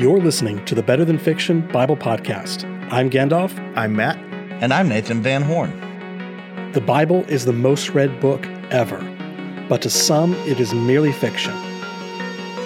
You're 0.00 0.18
listening 0.18 0.64
to 0.64 0.74
the 0.74 0.82
Better 0.82 1.04
Than 1.04 1.18
Fiction 1.18 1.60
Bible 1.68 1.94
Podcast. 1.94 2.64
I'm 2.90 3.10
Gandalf. 3.10 3.52
I'm 3.76 3.94
Matt. 3.94 4.16
And 4.62 4.72
I'm 4.72 4.88
Nathan 4.88 5.22
Van 5.22 5.42
Horn. 5.42 6.72
The 6.72 6.80
Bible 6.80 7.22
is 7.24 7.44
the 7.44 7.52
most 7.52 7.90
read 7.90 8.18
book 8.18 8.46
ever, 8.70 8.98
but 9.68 9.82
to 9.82 9.90
some, 9.90 10.32
it 10.46 10.58
is 10.58 10.72
merely 10.72 11.12
fiction. 11.12 11.52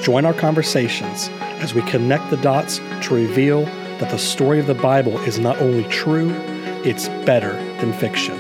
Join 0.01 0.25
our 0.25 0.33
conversations 0.33 1.29
as 1.59 1.75
we 1.75 1.83
connect 1.91 2.31
the 2.31 2.37
dots 2.37 2.79
to 3.03 3.15
reveal 3.17 3.65
that 3.99 4.11
the 4.11 4.17
story 4.17 4.61
of 4.61 4.69
the 4.69 4.75
Bible 4.77 5.19
is 5.23 5.41
not 5.41 5.61
only 5.61 5.83
true, 5.89 6.31
it's 6.85 7.09
better 7.27 7.55
than 7.81 7.93
fiction. 7.95 8.39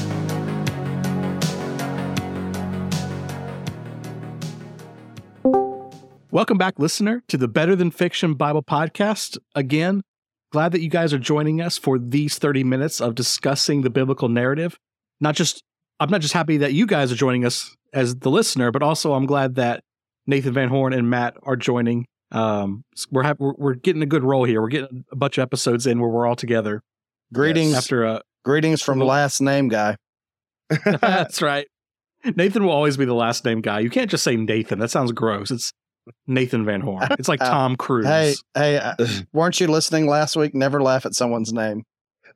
Welcome 6.31 6.57
back, 6.57 6.79
listener, 6.79 7.23
to 7.29 7.37
the 7.37 7.47
Better 7.47 7.77
Than 7.77 7.91
Fiction 7.91 8.33
Bible 8.33 8.62
Podcast. 8.62 9.37
Again, 9.55 10.01
glad 10.51 10.73
that 10.73 10.81
you 10.81 10.89
guys 10.89 11.12
are 11.12 11.19
joining 11.19 11.61
us 11.61 11.77
for 11.77 11.98
these 11.98 12.39
30 12.39 12.65
minutes 12.65 13.03
of 13.03 13.15
discussing 13.15 13.83
the 13.83 13.91
biblical 13.91 14.31
narrative. 14.31 14.79
Not 15.20 15.34
just, 15.34 15.62
I'm 16.01 16.09
not 16.09 16.23
just 16.23 16.33
happy 16.33 16.57
that 16.57 16.73
you 16.73 16.87
guys 16.87 17.12
are 17.12 17.17
joining 17.17 17.45
us 17.45 17.77
as 17.93 18.17
the 18.17 18.31
listener, 18.31 18.70
but 18.70 18.83
also 18.83 19.12
I'm 19.12 19.27
glad 19.27 19.57
that 19.57 19.84
Nathan 20.27 20.55
Van 20.55 20.70
Horn 20.70 20.95
and 20.95 21.11
Matt 21.11 21.37
are 21.43 21.57
joining. 21.57 22.07
Um, 22.33 22.85
we're, 23.11 23.23
ha- 23.23 23.35
we're 23.39 23.55
we're 23.57 23.75
getting 23.75 24.03
a 24.03 24.07
good 24.07 24.25
roll 24.25 24.45
here. 24.45 24.61
We're 24.61 24.69
getting 24.69 25.05
a 25.13 25.17
bunch 25.17 25.39
of 25.39 25.43
episodes 25.43 25.87
in 25.87 26.01
where 26.01 26.11
we're 26.11 26.27
all 26.27 26.37
together. 26.37 26.83
Greetings 27.33 27.75
after 27.75 28.05
a 28.05 28.23
greetings 28.45 28.83
from 28.83 28.98
the 28.98 29.05
last 29.05 29.41
name 29.41 29.69
guy. 29.69 29.97
That's 30.84 31.43
right. 31.43 31.67
Nathan 32.37 32.65
will 32.65 32.73
always 32.73 32.97
be 32.97 33.05
the 33.05 33.15
last 33.15 33.45
name 33.45 33.61
guy. 33.61 33.81
You 33.81 33.91
can't 33.91 34.11
just 34.11 34.25
say 34.25 34.37
Nathan. 34.37 34.79
That 34.79 34.91
sounds 34.91 35.12
gross. 35.12 35.51
It's 35.51 35.73
Nathan 36.27 36.65
Van 36.65 36.81
Horn. 36.81 37.06
It's 37.19 37.29
like 37.29 37.41
Tom 37.41 37.77
Cruise. 37.77 38.06
Hey, 38.06 38.34
hey, 38.55 38.77
uh, 38.77 38.95
weren't 39.33 39.61
you 39.61 39.67
listening 39.67 40.06
last 40.06 40.37
week? 40.37 40.55
Never 40.55 40.81
laugh 40.81 41.05
at 41.05 41.15
someone's 41.15 41.53
name. 41.53 41.83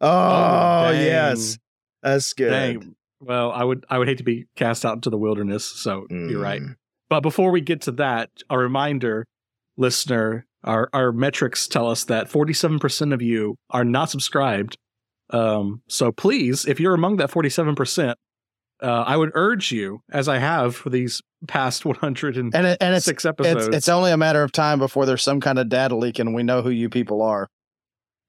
Oh, 0.01 0.91
yes. 0.91 1.59
That's 2.03 2.33
good. 2.33 2.51
Dang. 2.51 2.97
Well, 3.21 3.51
I 3.51 3.65
would 3.65 3.87
I 3.89 3.99
would 3.99 4.09
hate 4.09 4.19
to 4.19 4.25
be 4.25 4.47
cast 4.57 4.85
out 4.85 4.95
into 4.95 5.09
the 5.09 5.17
wilderness, 5.17 5.65
so 5.65 6.07
mm. 6.11 6.31
you're 6.31 6.41
right. 6.41 6.61
But 7.09 7.21
before 7.21 7.51
we 7.51 7.61
get 7.61 7.81
to 7.83 7.93
that, 7.93 8.31
a 8.51 8.59
reminder, 8.59 9.27
listener, 9.77 10.47
our 10.65 10.89
our 10.93 11.13
metrics 11.13 11.69
tell 11.69 11.89
us 11.89 12.05
that 12.05 12.29
47% 12.29 13.15
of 13.15 13.23
you 13.23 13.57
are 13.71 13.85
not 13.85 14.11
subscribed. 14.11 14.77
Um, 15.31 15.83
so 15.89 16.13
please, 16.13 16.67
if 16.67 16.79
you're 16.79 16.95
among 16.95 17.17
that 17.17 17.31
47%, 17.31 18.15
uh, 18.83 18.87
I 18.87 19.17
would 19.17 19.31
urge 19.35 19.73
you, 19.73 20.03
as 20.11 20.29
I 20.29 20.39
have 20.39 20.77
for 20.77 20.91
these 20.91 21.23
past 21.49 21.85
106 21.85 22.55
and, 22.55 22.67
it, 22.67 22.79
and 22.81 22.95
it's, 22.95 23.09
episodes. 23.09 23.67
It's, 23.67 23.77
it's, 23.77 23.89
only 23.89 24.11
a 24.13 24.17
matter 24.17 24.43
of 24.43 24.53
time 24.53 24.79
before 24.79 25.07
there's 25.07 25.23
some 25.23 25.41
kind 25.41 25.59
of 25.59 25.69
data 25.69 25.97
leak 25.97 26.19
and 26.19 26.35
we 26.35 26.43
know 26.43 26.63
who 26.63 26.71
you 26.71 26.89
people 26.89 27.23
are. 27.23 27.49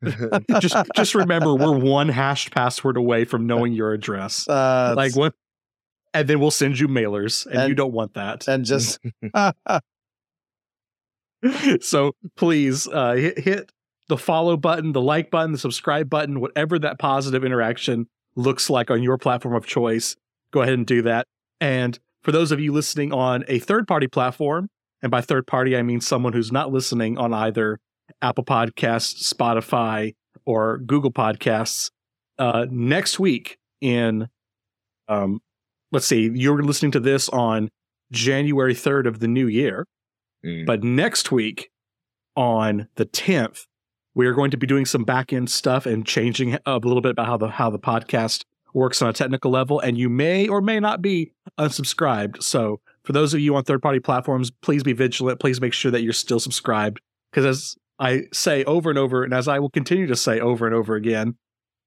just 0.60 0.76
just 0.96 1.16
remember, 1.16 1.56
we're 1.56 1.78
one 1.78 2.10
hashed 2.10 2.52
password 2.52 2.98
away 2.98 3.26
from 3.26 3.48
knowing 3.48 3.74
your 3.74 3.94
address. 3.94 4.48
Uh, 4.48 4.94
like 4.96 5.16
what? 5.16 5.34
And 6.14 6.28
then 6.28 6.40
we'll 6.40 6.52
send 6.52 6.80
you 6.80 6.88
mailers, 6.88 7.46
and, 7.46 7.56
and 7.56 7.70
you 7.70 7.76
don't 7.76 7.94
want 7.94 8.14
that. 8.14 8.48
And 8.48 8.64
just 8.64 9.00
so 11.82 12.14
please 12.36 12.88
uh, 12.88 13.14
hit, 13.14 13.40
hit 13.40 13.72
the 14.10 14.18
follow 14.18 14.58
button, 14.58 14.94
the 14.94 15.02
like 15.02 15.30
button, 15.30 15.52
the 15.52 15.58
subscribe 15.58 16.10
button, 16.10 16.40
whatever 16.40 16.80
that 16.80 17.00
positive 17.00 17.44
interaction 17.44 18.08
looks 18.36 18.70
like 18.70 18.90
on 18.90 19.04
your 19.04 19.18
platform 19.18 19.56
of 19.56 19.66
choice 19.66 20.16
go 20.52 20.62
ahead 20.62 20.74
and 20.74 20.86
do 20.86 21.02
that. 21.04 21.28
And 21.60 21.98
for 22.24 22.32
those 22.32 22.52
of 22.52 22.60
you 22.60 22.72
listening 22.72 23.14
on 23.14 23.44
a 23.48 23.60
third 23.60 23.88
party 23.88 24.08
platform, 24.08 24.70
and 25.02 25.12
by 25.12 25.22
third 25.22 25.46
party, 25.46 25.78
I 25.78 25.84
mean 25.84 26.02
someone 26.02 26.34
who's 26.34 26.52
not 26.52 26.72
listening 26.72 27.18
on 27.18 27.34
either 27.34 27.80
Apple 28.22 28.44
Podcasts, 28.44 29.32
Spotify, 29.34 30.14
or 30.46 30.80
Google 30.80 31.12
Podcasts, 31.12 31.92
uh, 32.40 32.66
next 32.70 33.20
week 33.20 33.58
in, 33.82 34.28
um, 35.08 35.40
let's 35.92 36.06
see, 36.06 36.30
you're 36.34 36.64
listening 36.64 36.92
to 36.92 37.00
this 37.00 37.30
on 37.30 37.70
January 38.12 38.74
3rd 38.74 39.08
of 39.08 39.20
the 39.20 39.28
new 39.28 39.48
year. 39.48 39.86
Mm. 40.46 40.66
But 40.66 40.84
next 40.84 41.32
week 41.32 41.70
on 42.36 42.88
the 42.96 43.06
10th, 43.06 43.66
we 44.16 44.26
are 44.26 44.34
going 44.34 44.52
to 44.52 44.58
be 44.58 44.68
doing 44.68 44.86
some 44.86 45.04
back 45.04 45.32
end 45.32 45.50
stuff 45.50 45.86
and 45.86 46.06
changing 46.06 46.58
a 46.66 46.78
little 46.78 47.02
bit 47.02 47.12
about 47.12 47.28
how 47.28 47.38
the 47.38 47.50
how 47.50 47.70
the 47.70 47.80
podcast 47.80 48.44
works 48.74 49.02
on 49.02 49.10
a 49.10 49.14
technical 49.14 49.52
level, 49.52 49.80
and 49.80 49.98
you 49.98 50.10
may 50.10 50.48
or 50.48 50.62
may 50.62 50.80
not 50.80 51.02
be 51.02 51.34
unsubscribed. 51.60 52.42
So, 52.42 52.80
for 53.04 53.14
those 53.14 53.34
of 53.34 53.40
you 53.40 53.56
on 53.56 53.64
third 53.64 53.82
party 53.82 54.00
platforms, 54.00 54.52
please 54.62 54.84
be 54.84 54.94
vigilant. 54.94 55.40
Please 55.40 55.62
make 55.62 55.74
sure 55.74 55.92
that 55.92 56.02
you're 56.02 56.14
still 56.14 56.40
subscribed. 56.40 57.00
Because 57.32 57.46
as 57.46 57.76
I 58.00 58.24
say 58.34 58.64
over 58.64 58.90
and 58.90 58.98
over, 58.98 59.24
and 59.24 59.34
as 59.34 59.48
I 59.48 59.60
will 59.60 59.70
continue 59.70 60.08
to 60.08 60.16
say 60.16 60.40
over 60.40 60.66
and 60.66 60.76
over 60.76 60.96
again, 60.96 61.36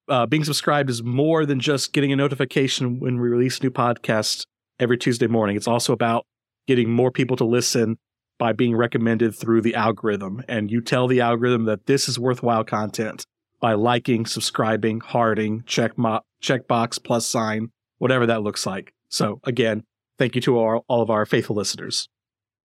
uh, 0.08 0.26
being 0.26 0.44
subscribed 0.44 0.90
is 0.90 1.02
more 1.02 1.46
than 1.46 1.60
just 1.60 1.92
getting 1.92 2.12
a 2.12 2.16
notification 2.16 3.00
when 3.00 3.20
we 3.20 3.28
release 3.28 3.62
new 3.62 3.70
podcasts 3.70 4.44
every 4.78 4.98
Tuesday 4.98 5.26
morning. 5.26 5.56
It's 5.56 5.68
also 5.68 5.92
about 5.92 6.26
getting 6.66 6.90
more 6.90 7.10
people 7.10 7.36
to 7.36 7.44
listen 7.44 7.98
by 8.40 8.54
being 8.54 8.74
recommended 8.74 9.34
through 9.34 9.60
the 9.60 9.74
algorithm. 9.74 10.42
And 10.48 10.70
you 10.70 10.80
tell 10.80 11.06
the 11.06 11.20
algorithm 11.20 11.66
that 11.66 11.84
this 11.84 12.08
is 12.08 12.18
worthwhile 12.18 12.64
content 12.64 13.26
by 13.60 13.74
liking, 13.74 14.24
subscribing, 14.24 15.00
hearting, 15.00 15.62
check 15.66 15.98
mo- 15.98 16.22
checkbox, 16.42 17.04
plus 17.04 17.26
sign, 17.26 17.68
whatever 17.98 18.24
that 18.24 18.42
looks 18.42 18.64
like. 18.64 18.94
So 19.10 19.40
again, 19.44 19.84
thank 20.18 20.34
you 20.34 20.40
to 20.40 20.58
all, 20.58 20.86
all 20.88 21.02
of 21.02 21.10
our 21.10 21.26
faithful 21.26 21.54
listeners. 21.54 22.08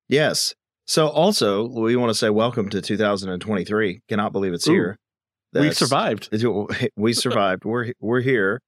Yes. 0.07 0.55
So 0.87 1.09
also, 1.09 1.67
we 1.67 1.97
want 1.97 2.09
to 2.09 2.15
say 2.15 2.29
welcome 2.29 2.69
to 2.69 2.81
2023. 2.81 4.01
Cannot 4.07 4.31
believe 4.31 4.53
it's 4.53 4.67
Ooh, 4.69 4.71
here. 4.71 4.97
we 5.53 5.71
survived. 5.71 6.29
We 6.95 7.11
survived. 7.13 7.65
we're 7.65 7.91
we're 7.99 8.21
here. 8.21 8.61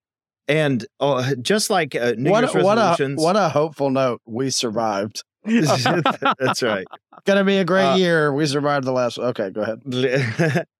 And 0.49 0.85
uh, 0.99 1.35
just 1.41 1.69
like 1.69 1.95
uh, 1.95 2.15
New 2.17 2.31
what, 2.31 2.43
Year's 2.43 2.55
resolutions, 2.55 3.21
a, 3.21 3.23
what 3.23 3.37
a 3.37 3.49
hopeful 3.49 3.89
note. 3.91 4.21
We 4.25 4.49
survived. 4.49 5.23
That's 5.47 6.61
right. 6.61 6.85
Gonna 7.25 7.43
be 7.43 7.57
a 7.57 7.65
great 7.65 7.93
uh, 7.93 7.95
year. 7.95 8.33
We 8.33 8.45
survived 8.45 8.85
the 8.85 8.91
last. 8.91 9.17
One. 9.17 9.27
Okay, 9.27 9.49
go 9.49 9.61
ahead. 9.61 10.65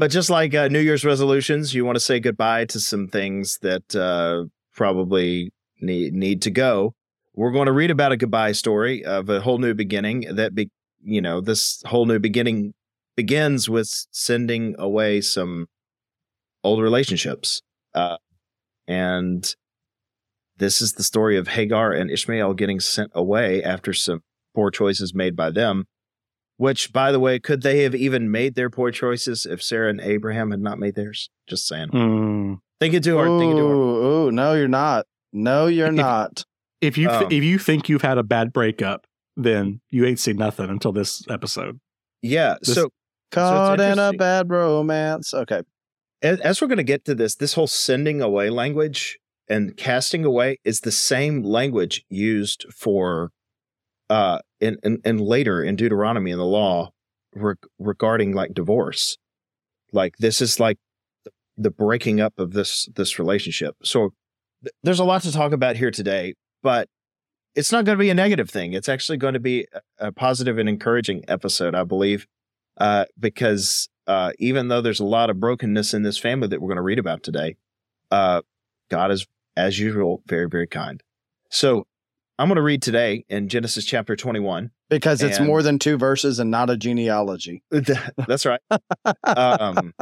But 0.00 0.10
just 0.10 0.30
like 0.30 0.54
uh, 0.54 0.68
New 0.68 0.80
Year's 0.80 1.04
resolutions, 1.04 1.74
you 1.74 1.84
want 1.84 1.96
to 1.96 2.00
say 2.00 2.20
goodbye 2.20 2.64
to 2.64 2.80
some 2.80 3.06
things 3.06 3.58
that 3.58 3.94
uh, 3.94 4.46
probably 4.72 5.52
need 5.82 6.14
need 6.14 6.40
to 6.40 6.50
go. 6.50 6.94
We're 7.34 7.52
going 7.52 7.66
to 7.66 7.72
read 7.72 7.90
about 7.90 8.10
a 8.10 8.16
goodbye 8.16 8.52
story 8.52 9.04
of 9.04 9.28
a 9.28 9.42
whole 9.42 9.58
new 9.58 9.74
beginning. 9.74 10.24
That 10.34 10.54
be, 10.54 10.70
you 11.04 11.20
know, 11.20 11.42
this 11.42 11.82
whole 11.84 12.06
new 12.06 12.18
beginning 12.18 12.72
begins 13.14 13.68
with 13.68 14.06
sending 14.10 14.74
away 14.78 15.20
some 15.20 15.66
old 16.64 16.80
relationships, 16.80 17.60
uh, 17.94 18.16
and 18.88 19.54
this 20.60 20.80
is 20.80 20.92
the 20.92 21.02
story 21.02 21.36
of 21.36 21.48
Hagar 21.48 21.92
and 21.92 22.10
Ishmael 22.10 22.54
getting 22.54 22.78
sent 22.78 23.10
away 23.14 23.62
after 23.62 23.92
some 23.92 24.22
poor 24.54 24.70
choices 24.70 25.12
made 25.12 25.34
by 25.34 25.50
them 25.50 25.86
which, 26.60 26.92
by 26.92 27.10
the 27.10 27.18
way, 27.18 27.38
could 27.38 27.62
they 27.62 27.84
have 27.84 27.94
even 27.94 28.30
made 28.30 28.54
their 28.54 28.68
poor 28.68 28.90
choices 28.90 29.46
if 29.46 29.62
Sarah 29.62 29.88
and 29.88 29.98
Abraham 29.98 30.50
had 30.50 30.60
not 30.60 30.78
made 30.78 30.94
theirs? 30.94 31.30
Just 31.48 31.66
saying. 31.66 31.88
Mm. 31.88 32.58
Think 32.78 32.92
it 32.92 33.02
too 33.02 33.16
hard. 33.16 33.30
Ooh, 33.30 33.38
think 33.38 33.52
it 33.52 33.56
too 33.56 33.66
hard. 33.66 33.76
Ooh, 33.78 34.30
no, 34.30 34.52
you're 34.52 34.68
not. 34.68 35.06
No, 35.32 35.68
you're 35.68 35.86
if, 35.86 35.94
not. 35.94 36.44
If 36.82 36.98
you 36.98 37.08
um, 37.08 37.28
if 37.30 37.42
you 37.42 37.58
think 37.58 37.88
you've 37.88 38.02
had 38.02 38.18
a 38.18 38.22
bad 38.22 38.52
breakup, 38.52 39.06
then 39.38 39.80
you 39.88 40.04
ain't 40.04 40.18
seen 40.18 40.36
nothing 40.36 40.68
until 40.68 40.92
this 40.92 41.24
episode. 41.30 41.80
Yeah. 42.20 42.56
This, 42.60 42.74
so 42.74 42.90
caught 43.32 43.78
so 43.78 43.92
in 43.92 43.98
a 43.98 44.12
bad 44.12 44.50
romance. 44.50 45.32
Okay. 45.32 45.62
As, 46.20 46.40
as 46.40 46.60
we're 46.60 46.68
going 46.68 46.76
to 46.76 46.82
get 46.82 47.06
to 47.06 47.14
this, 47.14 47.36
this 47.36 47.54
whole 47.54 47.68
sending 47.68 48.20
away 48.20 48.50
language 48.50 49.18
and 49.50 49.76
casting 49.76 50.24
away 50.24 50.58
is 50.64 50.80
the 50.80 50.92
same 50.92 51.42
language 51.42 52.04
used 52.08 52.64
for 52.72 53.32
uh, 54.08 54.38
and, 54.60 54.78
and, 54.82 54.98
and 55.04 55.20
later 55.20 55.62
in 55.62 55.76
Deuteronomy 55.76 56.30
in 56.30 56.38
the 56.38 56.44
law 56.44 56.90
re- 57.34 57.54
regarding 57.78 58.32
like 58.32 58.54
divorce. 58.54 59.18
Like 59.92 60.16
this 60.18 60.40
is 60.40 60.58
like 60.58 60.78
the 61.56 61.70
breaking 61.70 62.20
up 62.20 62.38
of 62.38 62.52
this 62.52 62.88
this 62.94 63.18
relationship. 63.18 63.76
So 63.82 64.10
th- 64.62 64.72
there's 64.82 65.00
a 65.00 65.04
lot 65.04 65.22
to 65.22 65.32
talk 65.32 65.52
about 65.52 65.76
here 65.76 65.90
today, 65.90 66.34
but 66.62 66.88
it's 67.54 67.72
not 67.72 67.84
going 67.84 67.98
to 67.98 68.02
be 68.02 68.10
a 68.10 68.14
negative 68.14 68.48
thing. 68.48 68.72
It's 68.72 68.88
actually 68.88 69.18
going 69.18 69.34
to 69.34 69.40
be 69.40 69.66
a, 69.98 70.08
a 70.08 70.12
positive 70.12 70.58
and 70.58 70.68
encouraging 70.68 71.24
episode, 71.26 71.74
I 71.74 71.82
believe, 71.82 72.26
uh, 72.78 73.06
because 73.18 73.88
uh, 74.06 74.32
even 74.38 74.68
though 74.68 74.80
there's 74.80 75.00
a 75.00 75.04
lot 75.04 75.30
of 75.30 75.40
brokenness 75.40 75.92
in 75.92 76.02
this 76.02 76.18
family 76.18 76.48
that 76.48 76.60
we're 76.60 76.68
going 76.68 76.76
to 76.76 76.82
read 76.82 77.00
about 77.00 77.22
today, 77.22 77.56
uh, 78.10 78.42
God 78.90 79.10
is, 79.10 79.26
as 79.60 79.78
usual, 79.78 80.22
very, 80.26 80.48
very 80.48 80.66
kind. 80.66 81.02
So 81.50 81.86
I'm 82.38 82.48
going 82.48 82.56
to 82.56 82.62
read 82.62 82.82
today 82.82 83.24
in 83.28 83.48
Genesis 83.48 83.84
chapter 83.84 84.16
21 84.16 84.70
because 84.88 85.22
it's 85.22 85.38
more 85.46 85.62
than 85.62 85.78
two 85.78 85.98
verses 85.98 86.38
and 86.38 86.50
not 86.50 86.70
a 86.70 86.76
genealogy. 86.76 87.62
That's 87.70 88.46
right. 88.46 88.60
um, 89.24 89.92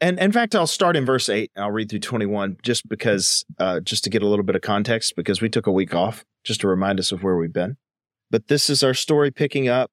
And 0.00 0.18
in 0.18 0.32
fact, 0.32 0.54
I'll 0.54 0.66
start 0.66 0.96
in 0.96 1.06
verse 1.06 1.28
8. 1.28 1.50
I'll 1.56 1.70
read 1.70 1.88
through 1.88 2.00
21 2.00 2.58
just 2.62 2.88
because, 2.88 3.44
uh, 3.58 3.80
just 3.80 4.04
to 4.04 4.10
get 4.10 4.22
a 4.22 4.26
little 4.28 4.44
bit 4.44 4.56
of 4.56 4.62
context, 4.62 5.14
because 5.16 5.40
we 5.40 5.48
took 5.48 5.66
a 5.66 5.72
week 5.72 5.94
off 5.94 6.24
just 6.42 6.60
to 6.60 6.68
remind 6.68 6.98
us 6.98 7.12
of 7.12 7.22
where 7.22 7.36
we've 7.36 7.52
been. 7.52 7.76
But 8.30 8.48
this 8.48 8.68
is 8.68 8.82
our 8.82 8.92
story 8.92 9.30
picking 9.30 9.68
up. 9.68 9.92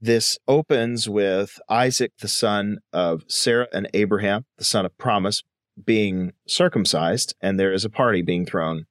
This 0.00 0.38
opens 0.48 1.08
with 1.08 1.58
Isaac, 1.68 2.12
the 2.20 2.28
son 2.28 2.78
of 2.92 3.22
Sarah 3.28 3.68
and 3.72 3.88
Abraham, 3.94 4.44
the 4.58 4.64
son 4.64 4.84
of 4.84 4.96
promise, 4.98 5.42
being 5.82 6.32
circumcised, 6.46 7.34
and 7.40 7.58
there 7.58 7.72
is 7.72 7.84
a 7.84 7.90
party 7.90 8.22
being 8.22 8.46
thrown 8.46 8.86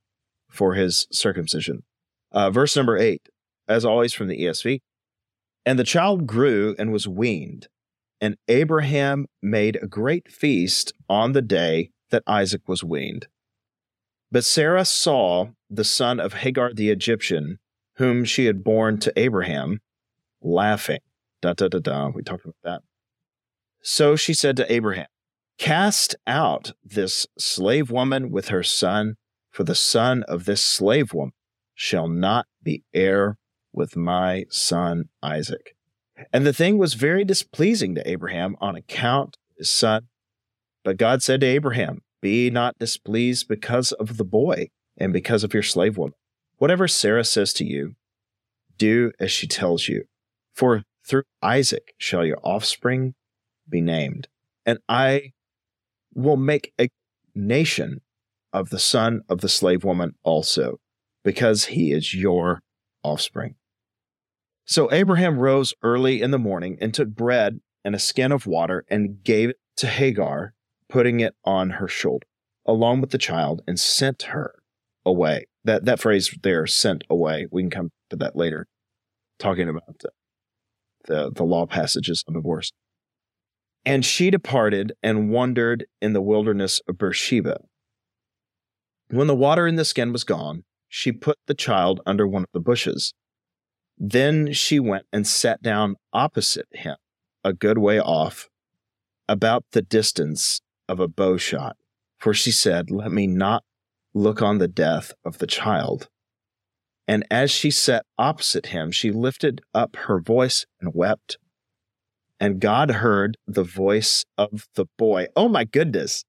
for 0.49 0.75
his 0.75 1.07
circumcision. 1.11 1.83
Uh, 2.31 2.49
verse 2.49 2.75
number 2.75 2.97
8, 2.97 3.29
as 3.67 3.85
always 3.85 4.13
from 4.13 4.27
the 4.27 4.39
ESV. 4.39 4.81
And 5.65 5.79
the 5.79 5.83
child 5.83 6.27
grew 6.27 6.75
and 6.77 6.91
was 6.91 7.07
weaned 7.07 7.67
and 8.21 8.37
Abraham 8.47 9.27
made 9.41 9.77
a 9.81 9.87
great 9.87 10.31
feast 10.31 10.93
on 11.09 11.33
the 11.33 11.41
day 11.41 11.91
that 12.11 12.23
Isaac 12.25 12.61
was 12.67 12.83
weaned. 12.83 13.27
But 14.31 14.45
Sarah 14.45 14.85
saw 14.85 15.49
the 15.69 15.83
son 15.83 16.19
of 16.19 16.33
Hagar 16.33 16.73
the 16.73 16.89
Egyptian, 16.89 17.59
whom 17.97 18.25
she 18.25 18.45
had 18.45 18.63
borne 18.63 18.99
to 18.99 19.13
Abraham, 19.15 19.79
laughing. 20.41 20.99
Da 21.41 21.53
da 21.53 21.67
da 21.67 21.79
da. 21.79 22.07
We 22.07 22.23
talked 22.23 22.45
about 22.45 22.55
that. 22.63 22.81
So 23.81 24.15
she 24.15 24.33
said 24.33 24.57
to 24.57 24.71
Abraham, 24.71 25.07
Cast 25.57 26.15
out 26.27 26.73
this 26.83 27.27
slave 27.37 27.89
woman 27.89 28.29
with 28.29 28.49
her 28.49 28.63
son, 28.63 29.15
for 29.51 29.63
the 29.63 29.75
son 29.75 30.23
of 30.23 30.45
this 30.45 30.61
slave 30.61 31.13
woman 31.13 31.33
shall 31.73 32.07
not 32.07 32.47
be 32.61 32.83
heir 32.93 33.37
with 33.73 33.95
my 33.95 34.45
son 34.49 35.05
Isaac. 35.21 35.75
And 36.31 36.45
the 36.45 36.53
thing 36.53 36.77
was 36.77 36.93
very 36.93 37.25
displeasing 37.25 37.95
to 37.95 38.09
Abraham 38.09 38.55
on 38.59 38.75
account 38.75 39.37
of 39.49 39.57
his 39.57 39.69
son. 39.69 40.07
But 40.83 40.97
God 40.97 41.21
said 41.21 41.41
to 41.41 41.47
Abraham, 41.47 42.01
Be 42.21 42.49
not 42.49 42.79
displeased 42.79 43.47
because 43.47 43.91
of 43.93 44.17
the 44.17 44.23
boy 44.23 44.69
and 44.97 45.11
because 45.11 45.43
of 45.43 45.53
your 45.53 45.63
slave 45.63 45.97
woman. 45.97 46.15
Whatever 46.57 46.87
Sarah 46.87 47.25
says 47.25 47.51
to 47.53 47.65
you, 47.65 47.95
do 48.77 49.11
as 49.19 49.31
she 49.31 49.47
tells 49.47 49.87
you. 49.87 50.05
For 50.53 50.83
through 51.05 51.23
Isaac 51.41 51.93
shall 51.97 52.25
your 52.25 52.39
offspring 52.43 53.15
be 53.69 53.81
named. 53.81 54.27
And 54.65 54.79
I 54.87 55.33
will 56.15 56.37
make 56.37 56.73
a 56.79 56.89
nation 57.35 58.01
of 58.51 58.69
the 58.69 58.79
son 58.79 59.21
of 59.29 59.41
the 59.41 59.49
slave 59.49 59.83
woman 59.83 60.15
also, 60.23 60.79
because 61.23 61.65
he 61.65 61.91
is 61.91 62.13
your 62.13 62.61
offspring. 63.03 63.55
So 64.65 64.91
Abraham 64.91 65.37
rose 65.37 65.73
early 65.83 66.21
in 66.21 66.31
the 66.31 66.39
morning 66.39 66.77
and 66.81 66.93
took 66.93 67.09
bread 67.09 67.59
and 67.83 67.93
a 67.93 67.99
skin 67.99 68.31
of 68.31 68.47
water 68.47 68.83
and 68.89 69.23
gave 69.23 69.49
it 69.49 69.57
to 69.77 69.87
Hagar, 69.87 70.53
putting 70.89 71.19
it 71.19 71.35
on 71.43 71.71
her 71.71 71.87
shoulder, 71.87 72.25
along 72.65 73.01
with 73.01 73.11
the 73.11 73.17
child, 73.17 73.61
and 73.67 73.79
sent 73.79 74.23
her 74.23 74.55
away. 75.05 75.45
That 75.65 75.85
that 75.85 75.99
phrase 75.99 76.35
there, 76.41 76.65
sent 76.65 77.03
away. 77.09 77.47
We 77.51 77.63
can 77.63 77.69
come 77.69 77.91
to 78.09 78.15
that 78.15 78.35
later, 78.35 78.67
talking 79.37 79.69
about 79.69 79.99
the 79.99 80.09
the, 81.05 81.31
the 81.31 81.43
law 81.43 81.65
passages 81.67 82.23
on 82.27 82.33
divorce. 82.33 82.71
And 83.85 84.03
she 84.03 84.29
departed 84.29 84.93
and 85.03 85.29
wandered 85.29 85.85
in 86.01 86.13
the 86.13 86.21
wilderness 86.21 86.81
of 86.87 86.97
Beersheba. 86.97 87.59
When 89.09 89.27
the 89.27 89.35
water 89.35 89.67
in 89.67 89.75
the 89.75 89.85
skin 89.85 90.11
was 90.11 90.23
gone, 90.23 90.63
she 90.87 91.11
put 91.11 91.37
the 91.45 91.53
child 91.53 92.01
under 92.05 92.27
one 92.27 92.43
of 92.43 92.49
the 92.53 92.59
bushes 92.59 93.13
then 93.97 94.51
she 94.53 94.79
went 94.79 95.05
and 95.13 95.25
sat 95.25 95.61
down 95.61 95.95
opposite 96.11 96.67
him, 96.71 96.97
a 97.43 97.53
good 97.53 97.77
way 97.77 97.99
off, 97.99 98.49
about 99.27 99.63
the 99.71 99.81
distance 99.81 100.61
of 100.87 100.99
a 100.99 101.07
bow 101.07 101.37
shot. 101.37 101.77
For 102.17 102.33
she 102.33 102.51
said, 102.51 102.91
Let 102.91 103.11
me 103.11 103.27
not 103.27 103.63
look 104.13 104.41
on 104.41 104.57
the 104.57 104.67
death 104.67 105.13
of 105.23 105.37
the 105.37 105.47
child. 105.47 106.09
And 107.07 107.25
as 107.29 107.51
she 107.51 107.71
sat 107.71 108.05
opposite 108.17 108.67
him, 108.67 108.91
she 108.91 109.11
lifted 109.11 109.61
up 109.73 109.95
her 109.95 110.19
voice 110.19 110.65
and 110.81 110.93
wept. 110.93 111.37
And 112.39 112.59
God 112.59 112.91
heard 112.91 113.37
the 113.47 113.63
voice 113.63 114.25
of 114.37 114.67
the 114.75 114.85
boy. 114.97 115.27
Oh 115.35 115.47
my 115.47 115.63
goodness. 115.63 116.23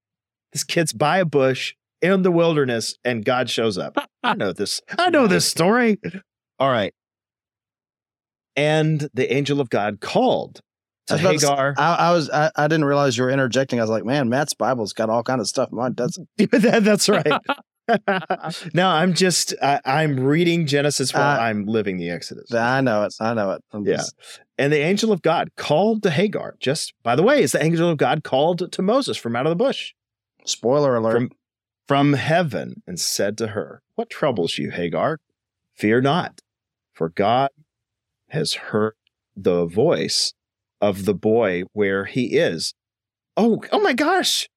This 0.53 0.63
kid's 0.63 0.93
by 0.93 1.19
a 1.19 1.25
bush 1.25 1.73
in 2.01 2.21
the 2.21 2.31
wilderness, 2.31 2.95
and 3.03 3.25
God 3.25 3.49
shows 3.49 3.77
up. 3.77 3.97
I 4.23 4.33
know 4.35 4.53
this. 4.53 4.81
I 4.97 5.09
know 5.09 5.27
this 5.27 5.45
story. 5.45 5.97
All 6.59 6.69
right 6.71 6.93
and 8.57 9.07
the 9.13 9.31
angel 9.31 9.61
of 9.61 9.69
God 9.69 10.01
called 10.01 10.61
to 11.07 11.13
I 11.13 11.17
Hagar. 11.17 11.73
I, 11.77 11.95
I 11.95 12.11
was 12.11 12.29
I, 12.29 12.51
I 12.55 12.67
didn't 12.67 12.85
realize 12.85 13.17
you 13.17 13.23
were 13.23 13.29
interjecting. 13.29 13.79
I 13.79 13.83
was 13.83 13.89
like, 13.89 14.03
man, 14.03 14.27
Matt's 14.27 14.53
Bible's 14.53 14.91
got 14.91 15.09
all 15.09 15.23
kind 15.23 15.39
of 15.39 15.47
stuff. 15.47 15.71
Mine 15.71 15.93
doesn't. 15.93 16.27
that, 16.37 16.83
that's 16.83 17.07
right. 17.07 17.25
no, 18.73 18.89
I'm 18.89 19.13
just 19.13 19.53
I, 19.61 19.79
I'm 19.85 20.19
reading 20.19 20.65
Genesis 20.65 21.13
while 21.13 21.39
Uh, 21.39 21.41
I'm 21.43 21.65
living 21.65 21.95
the 21.97 22.09
Exodus. 22.09 22.53
I 22.53 22.81
know 22.81 23.03
it. 23.03 23.13
I 23.21 23.33
know 23.33 23.51
it. 23.51 23.61
I'm 23.71 23.85
Yeah. 23.85 23.97
just- 23.97 24.15
And 24.57 24.73
the 24.73 24.79
angel 24.79 25.11
of 25.11 25.21
God 25.21 25.51
called 25.55 26.01
to 26.03 26.09
Hagar. 26.09 26.55
Just 26.59 26.93
by 27.03 27.15
the 27.15 27.23
way, 27.23 27.43
is 27.43 27.51
the 27.51 27.63
angel 27.63 27.89
of 27.89 27.97
God 27.97 28.23
called 28.23 28.71
to 28.71 28.81
Moses 28.81 29.17
from 29.17 29.35
out 29.35 29.45
of 29.45 29.51
the 29.51 29.63
bush 29.63 29.93
spoiler 30.45 30.95
alert. 30.95 31.13
from 31.13 31.31
from 31.87 32.13
heaven 32.13 32.81
and 32.85 32.99
said 32.99 33.37
to 33.37 33.47
her, 33.47 33.81
"What 33.95 34.09
troubles 34.09 34.57
you, 34.57 34.71
Hagar? 34.71 35.19
Fear 35.73 36.01
not, 36.01 36.41
for 36.91 37.09
God 37.09 37.49
has 38.29 38.55
heard 38.55 38.95
the 39.35 39.65
voice 39.65 40.33
of 40.81 41.05
the 41.05 41.13
boy 41.13 41.63
where 41.73 42.05
he 42.05 42.37
is." 42.37 42.73
Oh, 43.35 43.61
oh 43.71 43.79
my 43.79 43.93
gosh! 43.93 44.49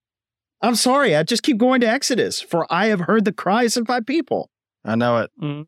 I'm 0.63 0.75
sorry. 0.75 1.15
I 1.15 1.23
just 1.23 1.43
keep 1.43 1.59
going 1.59 1.81
to 1.83 1.89
Exodus, 1.89 2.41
for 2.41 2.67
I 2.73 2.87
have 2.87 3.01
heard 3.01 3.25
the 3.25 3.33
cries 3.33 3.77
of 3.77 3.89
my 3.89 4.01
people. 4.01 4.51
I 4.85 4.95
know 4.97 5.19
it. 5.19 5.31
Mm-hmm. 5.41 5.63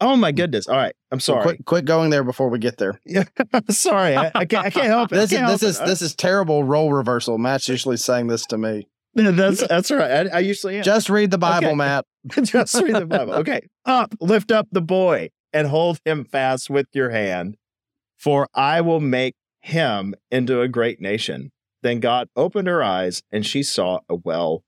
Oh 0.00 0.16
my 0.16 0.32
mm. 0.32 0.36
goodness! 0.36 0.66
All 0.66 0.76
right, 0.76 0.94
I'm 1.10 1.20
So 1.20 1.34
sorry. 1.34 1.42
quit, 1.42 1.64
quit 1.66 1.84
going 1.84 2.10
there 2.10 2.24
before 2.24 2.48
we 2.48 2.58
get 2.58 2.78
there. 2.78 3.00
Yeah, 3.06 3.24
sorry. 3.68 4.16
I, 4.16 4.30
I 4.34 4.44
can't. 4.44 4.66
I 4.66 4.70
can't 4.70 4.86
help 4.86 5.12
it. 5.12 5.16
This 5.16 5.32
is 5.32 5.40
this 5.40 5.62
is 5.62 5.80
it. 5.80 5.86
this 5.86 6.02
is 6.02 6.14
terrible 6.14 6.64
role 6.64 6.92
reversal. 6.92 7.38
Matt's 7.38 7.68
usually 7.68 7.96
saying 7.96 8.28
this 8.28 8.46
to 8.46 8.58
me. 8.58 8.88
That's 9.14 9.66
that's 9.66 9.90
right. 9.90 10.26
I, 10.28 10.36
I 10.36 10.38
usually 10.40 10.78
am. 10.78 10.82
Just 10.84 11.10
read 11.10 11.30
the 11.30 11.38
Bible, 11.38 11.68
Okay. 11.68 11.74
Matt. 11.74 12.04
Just 12.42 12.80
read 12.80 12.94
the 12.94 13.06
Bible. 13.06 13.34
Okay. 13.34 13.68
Up, 13.84 14.14
lift 14.20 14.52
up 14.52 14.68
the 14.70 14.80
boy 14.80 15.30
and 15.52 15.66
hold 15.66 15.98
him 16.04 16.24
fast 16.24 16.70
with 16.70 16.86
your 16.92 17.10
hand, 17.10 17.56
for 18.18 18.48
I 18.54 18.80
will 18.80 19.00
make 19.00 19.34
him 19.60 20.14
into 20.30 20.60
a 20.60 20.68
great 20.68 21.00
nation. 21.00 21.50
Then 21.82 21.98
God 22.00 22.28
opened 22.36 22.68
her 22.68 22.82
eyes, 22.82 23.22
and 23.32 23.44
she 23.44 23.62
saw 23.62 24.00
a 24.08 24.14
well 24.14 24.64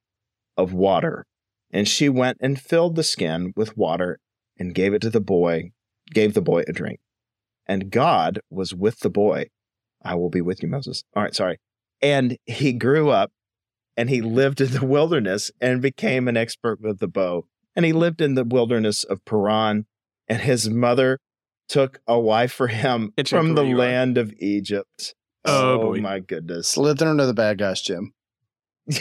of 0.56 0.72
water. 0.72 1.26
And 1.70 1.88
she 1.88 2.08
went 2.08 2.38
and 2.40 2.60
filled 2.60 2.96
the 2.96 3.02
skin 3.02 3.52
with 3.56 3.76
water 3.76 4.18
and 4.59 4.75
gave 4.75 4.94
it 4.94 5.02
to 5.02 5.11
the 5.11 5.21
boy, 5.21 5.73
gave 6.12 6.35
the 6.35 6.42
boy 6.42 6.62
a 6.68 6.73
drink. 6.73 7.00
And 7.66 7.90
God 7.90 8.40
was 8.50 8.75
with 8.75 9.00
the 9.00 9.11
boy. 9.11 9.47
I 10.04 10.14
will 10.16 10.30
be 10.30 10.40
with 10.40 10.62
you, 10.62 10.68
Moses. 10.68 11.04
All 11.14 11.23
right, 11.23 11.35
sorry. 11.35 11.59
And 12.00 12.37
he 12.47 12.73
grew 12.73 13.11
up 13.11 13.30
and 13.97 14.11
he 14.11 14.21
lived 14.21 14.61
in 14.61 14.73
the 14.73 14.85
wilderness 14.97 15.50
and 15.61 15.80
became 15.80 16.26
an 16.28 16.37
expert 16.37 16.80
with 16.80 16.99
the 16.99 17.09
bow. 17.09 17.47
And 17.76 17.85
he 17.87 17.92
lived 17.92 18.21
in 18.21 18.35
the 18.35 18.44
wilderness 18.44 19.02
of 19.04 19.25
Paran, 19.25 19.87
and 20.28 20.42
his 20.42 20.68
mother 20.68 21.18
took 21.68 22.00
a 22.06 22.21
wife 22.21 22.52
for 22.52 22.66
him 22.66 23.12
It's 23.16 23.30
from 23.30 23.54
the 23.54 23.62
where 23.64 23.75
are. 23.75 23.78
land 23.78 24.18
of 24.18 24.35
Egypt. 24.38 25.14
Oh, 25.47 25.73
oh 25.73 25.78
boy. 25.92 26.00
my 26.00 26.18
goodness. 26.18 26.68
Slither 26.68 27.09
into 27.09 27.25
the 27.26 27.32
bad 27.32 27.59
guys, 27.59 27.80
Jim. 27.80 28.12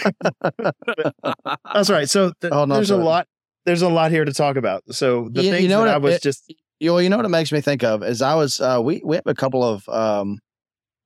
That's 1.73 1.89
right. 1.89 2.09
So 2.09 2.31
th- 2.39 2.51
oh, 2.51 2.55
Hold 2.55 2.71
on 2.71 2.75
there's 2.77 2.87
to 2.89 2.95
a 2.95 2.97
lot 2.97 3.27
there's 3.65 3.81
a 3.81 3.89
lot 3.89 4.11
here 4.11 4.25
to 4.25 4.33
talk 4.33 4.55
about. 4.55 4.83
So 4.91 5.29
the 5.31 5.43
You- 5.43 5.49
you 5.49 5.55
things 5.57 5.69
know 5.69 5.79
that 5.83 5.87
what 5.87 5.95
I 5.95 5.97
was 5.97 6.15
it- 6.15 6.23
just 6.23 6.53
You, 6.79 6.93
well, 6.93 7.01
you 7.01 7.09
know 7.09 7.17
what 7.17 7.25
it 7.25 7.29
makes 7.29 7.51
me 7.51 7.61
think 7.61 7.83
of 7.83 8.03
is 8.03 8.21
I 8.21 8.33
was 8.35 8.59
uh, 8.59 8.79
we 8.83 9.01
we 9.05 9.15
have 9.15 9.27
a 9.27 9.35
couple 9.35 9.63
of 9.63 9.87
um, 9.89 10.39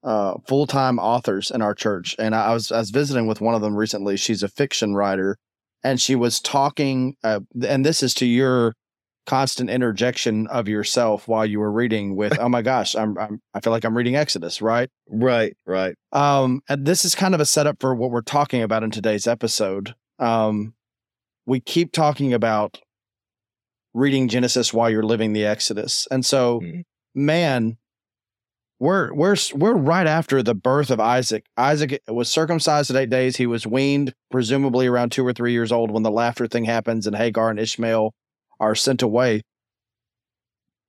uh, 0.03 0.35
full 0.47 0.67
time 0.67 0.99
authors 0.99 1.51
in 1.51 1.61
our 1.61 1.73
church, 1.73 2.15
and 2.19 2.33
I 2.35 2.53
was 2.53 2.71
I 2.71 2.77
was 2.79 2.91
visiting 2.91 3.27
with 3.27 3.41
one 3.41 3.55
of 3.55 3.61
them 3.61 3.75
recently. 3.75 4.15
She's 4.17 4.43
a 4.43 4.47
fiction 4.47 4.93
writer, 4.95 5.37
and 5.83 5.99
she 5.99 6.15
was 6.15 6.39
talking, 6.39 7.15
uh, 7.23 7.41
and 7.67 7.85
this 7.85 8.01
is 8.03 8.13
to 8.15 8.25
your 8.25 8.73
constant 9.25 9.71
interjection 9.71 10.45
of 10.47 10.67
yourself 10.67 11.27
while 11.27 11.45
you 11.45 11.59
were 11.59 11.71
reading. 11.71 12.15
With 12.15 12.37
oh 12.39 12.47
my 12.47 12.61
gosh, 12.61 12.95
I'm, 12.95 13.17
I'm 13.17 13.39
I 13.53 13.59
feel 13.59 13.71
like 13.71 13.83
I'm 13.83 13.97
reading 13.97 14.15
Exodus, 14.15 14.61
right? 14.61 14.89
right, 15.09 15.57
right. 15.65 15.95
Um, 16.13 16.61
and 16.69 16.85
this 16.85 17.03
is 17.03 17.15
kind 17.15 17.33
of 17.33 17.41
a 17.41 17.45
setup 17.45 17.81
for 17.81 17.93
what 17.95 18.11
we're 18.11 18.21
talking 18.21 18.61
about 18.61 18.83
in 18.83 18.91
today's 18.91 19.27
episode. 19.27 19.95
Um, 20.19 20.73
we 21.45 21.59
keep 21.59 21.91
talking 21.91 22.33
about 22.33 22.79
reading 23.93 24.27
Genesis 24.27 24.73
while 24.73 24.89
you're 24.89 25.03
living 25.03 25.33
the 25.33 25.45
Exodus, 25.45 26.07
and 26.11 26.25
so, 26.25 26.59
Mhm. 26.61 26.83
man, 27.13 27.77
we're 28.79 29.13
we're 29.13 29.37
we're 29.53 29.73
right 29.77 30.05
after 30.07 30.43
the 30.43 30.53
birth 30.55 30.89
of 30.91 30.99
Isaac. 30.99 31.45
Isaac 31.55 32.01
was 32.09 32.27
circumcised 32.29 32.89
at 32.89 32.97
eight 32.97 33.09
days. 33.09 33.37
He 33.37 33.47
was 33.47 33.65
weaned, 33.65 34.13
presumably 34.31 34.87
around 34.87 35.11
two 35.13 35.25
or 35.25 35.31
three 35.31 35.53
years 35.53 35.71
old, 35.71 35.91
when 35.91 36.03
the 36.03 36.11
laughter 36.11 36.45
thing 36.47 36.65
happens, 36.65 37.07
and 37.07 37.15
Hagar 37.15 37.49
and 37.49 37.59
Ishmael 37.59 38.13
are 38.59 38.75
sent 38.75 39.01
away. 39.01 39.41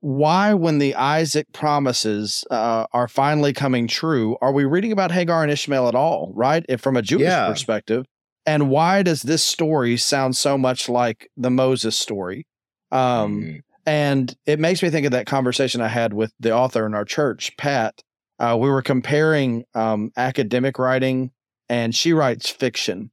why, 0.00 0.54
when 0.54 0.78
the 0.78 0.94
Isaac 0.94 1.46
promises 1.52 2.44
uh, 2.50 2.86
are 2.92 3.08
finally 3.08 3.52
coming 3.52 3.88
true, 3.88 4.36
are 4.40 4.52
we 4.52 4.64
reading 4.64 4.92
about 4.92 5.10
Hagar 5.10 5.42
and 5.42 5.50
Ishmael 5.50 5.88
at 5.88 5.94
all? 5.96 6.30
Right, 6.34 6.64
if 6.68 6.80
from 6.80 6.96
a 6.96 7.02
Jewish 7.02 7.22
Yeah. 7.22 7.48
perspective, 7.48 8.04
and 8.46 8.70
why 8.70 9.02
does 9.02 9.22
this 9.22 9.44
story 9.44 9.96
sound 9.96 10.36
so 10.36 10.56
much 10.56 10.88
like 10.88 11.28
the 11.36 11.50
Moses 11.50 11.96
story? 11.96 12.46
Um, 12.92 13.42
Mm. 13.42 13.60
and 13.84 14.36
it 14.46 14.58
makes 14.60 14.82
me 14.82 14.90
think 14.90 15.06
of 15.06 15.12
that 15.12 15.26
conversation 15.26 15.80
I 15.80 15.88
had 15.88 16.12
with 16.14 16.32
the 16.40 16.52
author 16.52 16.86
in 16.86 16.94
our 16.94 17.04
church, 17.04 17.56
Pat. 17.56 18.02
Uh, 18.38 18.56
we 18.58 18.68
were 18.68 18.82
comparing 18.82 19.64
um, 19.74 20.12
academic 20.16 20.78
writing, 20.78 21.30
and 21.68 21.94
she 21.94 22.12
writes 22.12 22.48
fiction. 22.50 23.10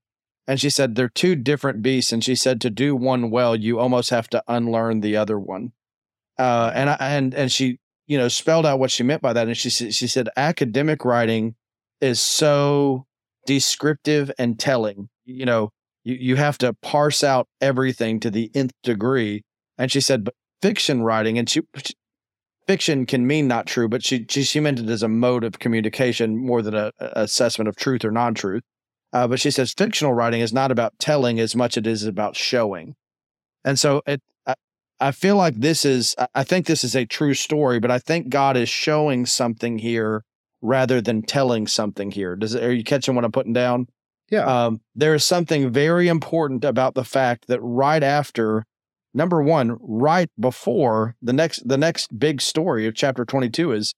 And 0.47 0.59
she 0.59 0.69
said 0.69 0.95
they're 0.95 1.07
two 1.09 1.35
different 1.35 1.81
beasts. 1.81 2.11
And 2.11 2.21
she 2.23 2.35
said 2.35 2.59
to 2.61 2.69
do 2.69 2.95
one 2.95 3.31
well, 3.31 3.55
you 3.55 3.79
almost 3.79 4.09
have 4.09 4.27
to 4.29 4.43
unlearn 4.47 4.99
the 4.99 5.15
other 5.15 5.39
one. 5.39 5.71
Uh, 6.37 6.71
and 6.75 6.89
I, 6.89 6.97
and 6.99 7.33
and 7.33 7.51
she 7.51 7.79
you 8.07 8.17
know 8.17 8.27
spelled 8.27 8.65
out 8.65 8.77
what 8.79 8.91
she 8.91 9.03
meant 9.03 9.21
by 9.21 9.31
that. 9.33 9.47
And 9.47 9.55
she 9.55 9.69
she 9.69 10.07
said 10.07 10.27
academic 10.35 11.05
writing 11.05 11.55
is 12.01 12.19
so 12.19 13.05
descriptive 13.45 14.31
and 14.37 14.59
telling. 14.59 15.07
You 15.25 15.45
know, 15.45 15.69
you, 16.03 16.15
you 16.15 16.35
have 16.35 16.57
to 16.59 16.73
parse 16.81 17.23
out 17.23 17.47
everything 17.61 18.19
to 18.21 18.29
the 18.29 18.51
nth 18.53 18.73
degree. 18.83 19.43
And 19.77 19.91
she 19.91 20.01
said, 20.01 20.25
but 20.25 20.35
fiction 20.61 21.01
writing, 21.01 21.37
and 21.37 21.49
she, 21.49 21.61
she- 21.77 21.95
fiction 22.67 23.05
can 23.05 23.27
mean 23.27 23.47
not 23.47 23.65
true, 23.67 23.89
but 23.89 24.03
she, 24.03 24.25
she 24.29 24.43
she 24.43 24.59
meant 24.59 24.79
it 24.79 24.89
as 24.89 25.03
a 25.03 25.07
mode 25.07 25.43
of 25.43 25.59
communication 25.59 26.37
more 26.37 26.61
than 26.61 26.73
a, 26.73 26.91
assessment 26.99 27.67
of 27.67 27.75
truth 27.75 28.05
or 28.05 28.11
non-truth. 28.11 28.63
Uh, 29.11 29.27
but 29.27 29.39
she 29.39 29.51
says 29.51 29.73
fictional 29.77 30.13
writing 30.13 30.41
is 30.41 30.53
not 30.53 30.71
about 30.71 30.97
telling 30.97 31.39
as 31.39 31.55
much 31.55 31.77
as 31.77 31.81
it 31.81 31.87
is 31.87 32.05
about 32.05 32.35
showing. 32.35 32.95
And 33.63 33.77
so 33.77 34.01
it, 34.07 34.21
I, 34.47 34.55
I 34.99 35.11
feel 35.11 35.35
like 35.35 35.55
this 35.55 35.85
is, 35.85 36.15
I 36.33 36.43
think 36.43 36.65
this 36.65 36.83
is 36.83 36.95
a 36.95 37.05
true 37.05 37.33
story, 37.33 37.79
but 37.79 37.91
I 37.91 37.99
think 37.99 38.29
God 38.29 38.57
is 38.57 38.69
showing 38.69 39.25
something 39.25 39.77
here 39.79 40.23
rather 40.61 41.01
than 41.01 41.21
telling 41.21 41.67
something 41.67 42.11
here. 42.11 42.35
Does 42.35 42.55
are 42.55 42.73
you 42.73 42.83
catching 42.83 43.13
what 43.15 43.25
I'm 43.25 43.31
putting 43.31 43.53
down? 43.53 43.87
Yeah. 44.33 44.65
Um, 44.65 44.81
there 44.95 45.13
is 45.13 45.23
something 45.23 45.71
very 45.71 46.07
important 46.07 46.65
about 46.65 46.95
the 46.95 47.03
fact 47.03 47.45
that 47.49 47.59
right 47.61 48.01
after 48.01 48.65
number 49.13 49.43
one, 49.43 49.77
right 49.79 50.29
before 50.39 51.15
the 51.21 51.33
next 51.33 51.67
the 51.67 51.77
next 51.77 52.17
big 52.17 52.41
story 52.41 52.87
of 52.87 52.95
chapter 52.95 53.25
22 53.25 53.71
is 53.73 53.93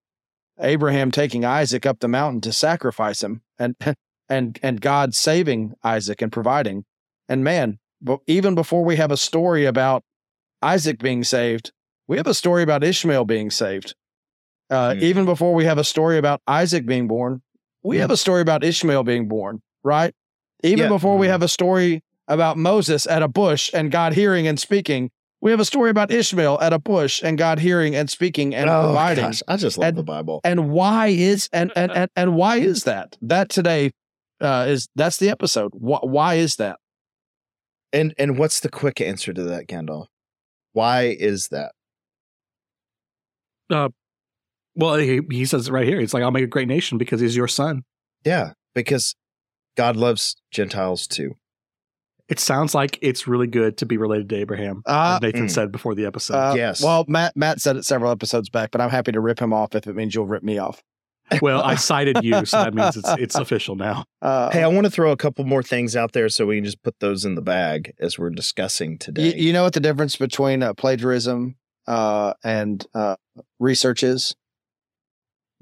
Abraham 0.60 1.10
taking 1.10 1.46
Isaac 1.46 1.86
up 1.86 2.00
the 2.00 2.10
mountain 2.10 2.42
to 2.42 2.51
sacrifice 2.51 3.24
him 3.24 3.44
and 3.58 3.77
and 4.30 4.60
and 4.62 4.82
God 4.82 5.13
saving 5.13 5.74
Isaac 5.86 6.22
and 6.22 6.34
providing. 6.34 6.84
And 7.30 7.42
man, 7.42 7.80
but 8.01 8.20
even 8.27 8.56
before 8.56 8.84
we 8.84 8.98
have 8.98 9.12
a 9.12 9.18
story 9.18 9.63
about 9.63 10.04
Isaac 10.62 11.00
being 11.00 11.24
saved, 11.24 11.72
we 12.10 12.18
have 12.18 12.27
a 12.27 12.34
story 12.34 12.62
about 12.62 12.84
Ishmael 12.84 13.24
being 13.24 13.50
saved. 13.50 13.96
Uh, 14.70 14.96
Mm. 14.96 15.01
Even 15.01 15.25
before 15.25 15.54
we 15.54 15.63
have 15.63 15.77
a 15.77 15.84
story 15.86 16.18
about 16.18 16.42
Isaac 16.46 16.86
being 16.86 17.08
born, 17.08 17.42
we 17.84 18.00
have 18.00 18.12
a 18.12 18.18
story 18.18 18.42
about 18.42 18.65
Ishmael 18.65 19.04
being 19.04 19.30
born, 19.30 19.62
right? 19.82 20.13
Even 20.65 20.84
Yeah. 20.86 20.89
before 20.89 21.17
we 21.17 21.27
Mhm. 21.27 21.31
have 21.31 21.41
a 21.43 21.48
story 21.48 22.01
about 22.27 22.57
Moses 22.57 23.05
at 23.07 23.22
a 23.22 23.27
bush 23.27 23.69
and 23.74 23.91
God 23.91 24.13
hearing 24.13 24.48
and 24.48 24.60
speaking, 24.60 25.12
we 25.41 25.51
have 25.51 25.60
a 25.60 25.65
story 25.65 25.89
about 25.91 26.12
Ishmael 26.12 26.60
at 26.60 26.74
a 26.74 26.79
bush 26.79 27.22
and 27.24 27.38
God 27.38 27.60
hearing 27.60 27.95
and 27.95 28.10
speaking 28.10 28.55
and 28.55 28.69
oh, 28.69 28.84
providing. 28.86 29.25
gosh, 29.25 29.43
I 29.48 29.57
just 29.57 29.77
love 29.77 29.89
And- 29.89 29.98
the 29.98 30.03
Bible. 30.03 30.41
And 30.43 30.69
why 30.72 31.07
is 31.07 31.48
and 31.53 31.72
and 31.75 31.91
and, 31.91 32.10
and 32.15 32.36
why 32.36 32.57
is 32.57 32.84
that? 32.86 33.15
That 33.22 33.50
today 33.50 33.91
uh, 34.41 34.65
is 34.67 34.89
that's 34.95 35.17
the 35.17 35.29
episode. 35.29 35.72
Why, 35.75 36.00
why 36.01 36.36
is 36.36 36.55
that? 36.57 36.77
And 37.93 38.13
and 38.17 38.38
what's 38.38 38.60
the 38.60 38.69
quick 38.69 39.00
answer 39.00 39.31
to 39.34 39.43
that, 39.43 39.67
Gandalf? 39.67 40.07
Why 40.74 41.03
is 41.17 41.50
that? 41.50 41.72
Well, 44.77 44.95
he, 44.98 45.22
he 45.31 45.45
says 45.45 45.67
it 45.67 45.72
right 45.72 45.88
here. 45.88 46.01
It's 46.01 46.13
like, 46.13 46.22
I'll 46.24 46.31
make 46.31 46.43
a 46.43 46.48
great 46.48 46.67
nation 46.67 46.98
because 46.98 47.22
he's 47.22 47.36
your 47.36 47.48
son. 47.48 47.84
Yeah, 48.25 48.51
because 48.74 49.15
God 49.75 49.96
loves 49.96 50.36
Gentiles 50.51 51.08
too. 51.08 51.36
It 52.27 52.39
sounds 52.39 52.74
like 52.74 52.98
it's 53.01 53.27
really 53.27 53.46
good 53.46 53.77
to 53.77 53.86
be 53.86 53.98
related 53.98 54.29
to 54.29 54.36
Abraham, 54.36 54.82
Uh, 54.86 55.15
as 55.15 55.22
Nathan 55.22 55.46
mm. 55.46 55.51
said 55.51 55.72
before 55.72 55.94
the 55.94 56.05
episode. 56.05 56.34
Uh, 56.34 56.53
Yes. 56.55 56.82
Well, 56.82 57.05
Matt 57.08 57.38
Matt 57.38 57.62
said 57.62 57.75
it 57.75 57.86
several 57.86 58.12
episodes 58.12 58.50
back, 58.50 58.72
but 58.72 58.82
I'm 58.82 58.89
happy 58.89 59.12
to 59.12 59.20
rip 59.20 59.39
him 59.39 59.53
off 59.53 59.75
if 59.75 59.86
it 59.86 59.96
means 59.96 60.15
you'll 60.15 60.25
rip 60.25 60.41
me 60.41 60.58
off. 60.58 60.82
well, 61.41 61.62
I 61.62 61.75
cited 61.75 62.24
you, 62.24 62.46
so 62.46 62.63
that 62.63 62.74
means 62.74 62.98
it's 62.98 63.13
it's 63.20 63.36
official 63.36 63.75
now. 63.75 64.05
Uh, 64.22 64.50
Hey, 64.51 64.63
I 64.63 64.67
want 64.67 64.86
to 64.86 64.91
throw 64.91 65.12
a 65.12 65.17
couple 65.17 65.46
more 65.46 65.62
things 65.62 65.96
out 65.96 66.13
there 66.13 66.29
so 66.29 66.48
we 66.48 66.55
can 66.55 66.65
just 66.65 66.82
put 66.82 67.00
those 67.00 67.25
in 67.25 67.36
the 67.36 67.41
bag 67.41 67.94
as 68.00 68.17
we're 68.17 68.32
discussing 68.32 68.98
today. 68.98 69.36
you, 69.36 69.48
you 69.48 69.53
know 69.53 69.63
what 69.63 69.74
the 69.74 69.79
difference 69.79 70.15
between 70.15 70.63
uh, 70.63 70.74
plagiarism 70.74 71.55
uh, 71.88 72.34
and 72.44 72.86
uh, 72.96 73.17
research 73.60 74.01
is? 74.01 74.36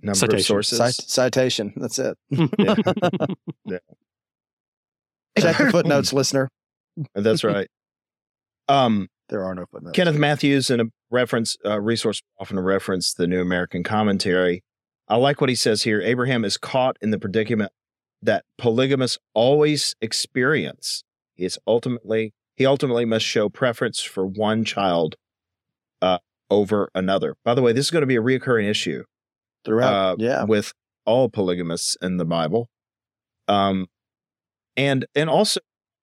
Number 0.04 0.16
Citation. 0.16 0.38
of 0.40 0.46
sources. 0.46 0.78
Cit- 0.98 1.10
citation. 1.10 1.74
That's 1.78 1.98
it. 2.00 2.18
Yeah. 3.66 3.78
Check 5.40 5.58
the 5.58 5.72
footnotes, 5.72 6.14
listener. 6.14 6.50
That's 7.16 7.44
right. 7.44 7.68
Um, 8.68 9.08
There 9.30 9.44
are 9.44 9.56
no 9.56 9.66
footnotes. 9.72 9.96
Kenneth 9.96 10.18
Mathews 10.18 10.70
in 10.70 10.80
a 10.80 10.86
reference 11.10 11.56
uh, 11.66 11.80
resource 11.82 12.22
often 12.40 12.60
reference 12.60 13.14
the 13.14 13.26
New 13.26 13.42
American 13.42 13.84
Commentary. 13.84 14.62
I 15.08 15.16
like 15.16 15.42
what 15.42 15.50
he 15.50 15.56
says 15.56 15.84
here. 15.84 16.02
Abraham 16.02 16.46
is 16.46 16.58
caught 16.58 16.98
in 17.02 17.10
the 17.12 17.18
predicament 17.20 17.72
that 18.22 18.46
polygamists 18.58 19.18
always 19.34 19.96
experience. 20.02 21.04
He 21.34 21.46
is 21.46 21.58
ultimately 21.66 22.34
he 22.56 22.66
ultimately 22.66 23.06
must 23.06 23.26
show 23.26 23.50
preference 23.50 24.02
for 24.02 24.26
one 24.28 24.64
child 24.64 25.16
uh, 26.02 26.20
over 26.52 26.90
another. 26.94 27.36
By 27.44 27.56
the 27.56 27.62
way, 27.64 27.74
this 27.74 27.86
is 27.86 27.92
going 27.92 28.02
to 28.02 28.08
be 28.08 28.18
a 28.18 28.22
reoccurring 28.22 28.70
issue 28.70 29.04
Throughout. 29.66 29.94
uh, 29.94 30.16
yeah. 30.20 30.44
with 30.44 30.74
all 31.06 31.30
polygamists 31.30 31.98
in 32.02 32.18
the 32.18 32.26
Bible. 32.26 32.70
Um, 33.48 33.88
and 34.78 35.06
and 35.16 35.30
also, 35.30 35.60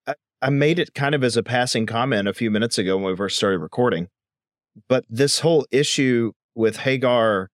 I, 0.06 0.14
I 0.42 0.50
made 0.50 0.78
it 0.78 0.94
kind 0.94 1.14
of 1.14 1.24
as 1.24 1.36
a 1.36 1.42
passing 1.42 1.86
comment 1.86 2.28
a 2.28 2.34
few 2.34 2.50
minutes 2.50 2.78
ago 2.78 2.96
when 2.96 3.06
we 3.12 3.16
first 3.16 3.36
started 3.36 3.58
recording. 3.58 4.08
But 4.88 5.04
this 5.08 5.40
whole 5.40 5.66
issue 5.70 6.32
with 6.54 6.78
Hagar 6.78 7.48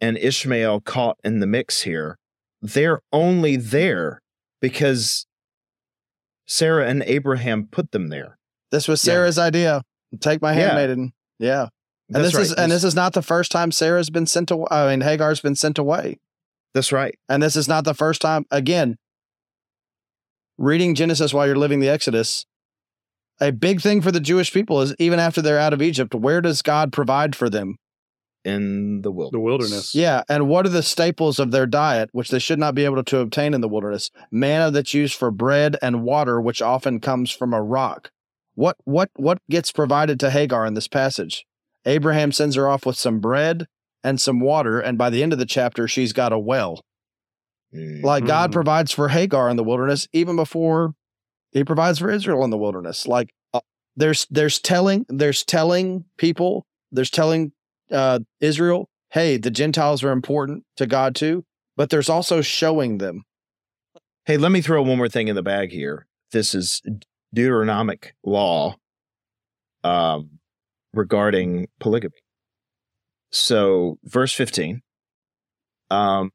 and 0.00 0.16
Ishmael 0.18 0.80
caught 0.80 1.18
in 1.24 1.40
the 1.40 1.46
mix 1.46 1.82
here, 1.82 2.18
they're 2.60 3.00
only 3.12 3.56
there 3.56 4.20
because 4.60 5.26
Sarah 6.46 6.88
and 6.88 7.02
Abraham 7.04 7.68
put 7.70 7.92
them 7.92 8.08
there. 8.08 8.38
This 8.70 8.88
was 8.88 9.04
yeah. 9.04 9.12
Sarah's 9.12 9.38
idea. 9.38 9.82
Take 10.20 10.42
my 10.42 10.52
Yeah. 10.52 10.66
handmaiden. 10.66 11.12
Yeah. 11.38 11.68
And 12.08 12.22
That's 12.24 12.34
this 12.34 12.42
is 12.42 12.50
right. 12.50 12.62
and 12.62 12.72
this 12.72 12.84
is 12.84 12.94
not 12.94 13.14
the 13.14 13.22
first 13.22 13.50
time 13.50 13.72
Sarah's 13.72 14.10
been 14.10 14.26
sent 14.26 14.50
away. 14.50 14.66
I 14.70 14.90
mean, 14.90 15.00
Hagar's 15.00 15.40
been 15.40 15.56
sent 15.56 15.78
away. 15.78 16.18
That's 16.72 16.92
right. 16.92 17.18
And 17.28 17.42
this 17.42 17.56
is 17.56 17.68
not 17.68 17.84
the 17.84 17.94
first 17.94 18.20
time. 18.20 18.44
Again, 18.50 18.96
reading 20.58 20.94
Genesis 20.94 21.34
while 21.34 21.46
you're 21.46 21.56
living 21.56 21.80
the 21.80 21.88
Exodus, 21.88 22.46
a 23.40 23.50
big 23.50 23.80
thing 23.80 24.00
for 24.00 24.12
the 24.12 24.20
Jewish 24.20 24.52
people 24.52 24.80
is 24.82 24.94
even 24.98 25.18
after 25.18 25.42
they're 25.42 25.58
out 25.58 25.72
of 25.72 25.82
Egypt, 25.82 26.14
where 26.14 26.40
does 26.40 26.62
God 26.62 26.92
provide 26.92 27.34
for 27.34 27.50
them? 27.50 27.76
In 28.44 29.02
the 29.02 29.10
wilderness. 29.10 29.32
the 29.32 29.40
wilderness. 29.40 29.94
Yeah. 29.96 30.22
And 30.28 30.48
what 30.48 30.66
are 30.66 30.70
the 30.70 30.82
staples 30.84 31.40
of 31.40 31.50
their 31.50 31.66
diet, 31.66 32.10
which 32.12 32.28
they 32.28 32.38
should 32.38 32.60
not 32.60 32.76
be 32.76 32.84
able 32.84 33.02
to 33.02 33.18
obtain 33.18 33.54
in 33.54 33.60
the 33.60 33.68
wilderness? 33.68 34.10
Manna 34.30 34.70
that's 34.70 34.94
used 34.94 35.14
for 35.14 35.32
bread 35.32 35.76
and 35.82 36.04
water, 36.04 36.40
which 36.40 36.62
often 36.62 37.00
comes 37.00 37.32
from 37.32 37.52
a 37.52 37.60
rock. 37.60 38.12
What 38.54 38.76
what 38.84 39.10
what 39.16 39.38
gets 39.50 39.72
provided 39.72 40.20
to 40.20 40.30
Hagar 40.30 40.64
in 40.64 40.74
this 40.74 40.86
passage? 40.86 41.44
Abraham 41.86 42.32
sends 42.32 42.56
her 42.56 42.68
off 42.68 42.84
with 42.84 42.96
some 42.96 43.20
bread 43.20 43.66
and 44.04 44.20
some 44.20 44.40
water, 44.40 44.80
and 44.80 44.98
by 44.98 45.08
the 45.08 45.22
end 45.22 45.32
of 45.32 45.38
the 45.38 45.46
chapter, 45.46 45.88
she's 45.88 46.12
got 46.12 46.32
a 46.32 46.38
well. 46.38 46.84
Mm. 47.74 48.02
Like 48.02 48.26
God 48.26 48.50
Mhm. 48.50 48.54
provides 48.54 48.92
for 48.92 49.08
Hagar 49.08 49.48
in 49.48 49.56
the 49.56 49.64
wilderness, 49.64 50.06
even 50.12 50.36
before 50.36 50.94
He 51.52 51.64
provides 51.64 51.98
for 52.00 52.10
Israel 52.10 52.44
in 52.44 52.50
the 52.50 52.58
wilderness. 52.58 53.06
Like 53.06 53.32
uh, 53.54 53.60
there's 53.96 54.26
there's 54.30 54.58
telling 54.60 55.06
there's 55.08 55.42
telling 55.44 56.04
people 56.18 56.66
there's 56.92 57.10
telling 57.10 57.52
uh, 57.90 58.18
Israel, 58.40 58.88
hey, 59.10 59.36
the 59.38 59.50
Gentiles 59.50 60.02
are 60.04 60.10
important 60.12 60.64
to 60.76 60.86
God 60.86 61.14
too, 61.14 61.44
but 61.76 61.88
there's 61.90 62.08
also 62.08 62.42
showing 62.42 62.98
them. 62.98 63.22
Hey, 64.24 64.36
let 64.36 64.50
me 64.52 64.60
throw 64.60 64.82
one 64.82 64.98
more 64.98 65.08
thing 65.08 65.28
in 65.28 65.36
the 65.36 65.42
bag 65.42 65.70
here. 65.70 66.06
This 66.32 66.54
is 66.54 66.82
Deuteronomic 67.34 68.12
law 68.24 68.76
um, 69.84 70.35
regarding 70.96 71.68
polygamy. 71.80 72.14
So, 73.30 73.98
verse 74.04 74.32
15. 74.32 74.82
Um, 75.90 76.30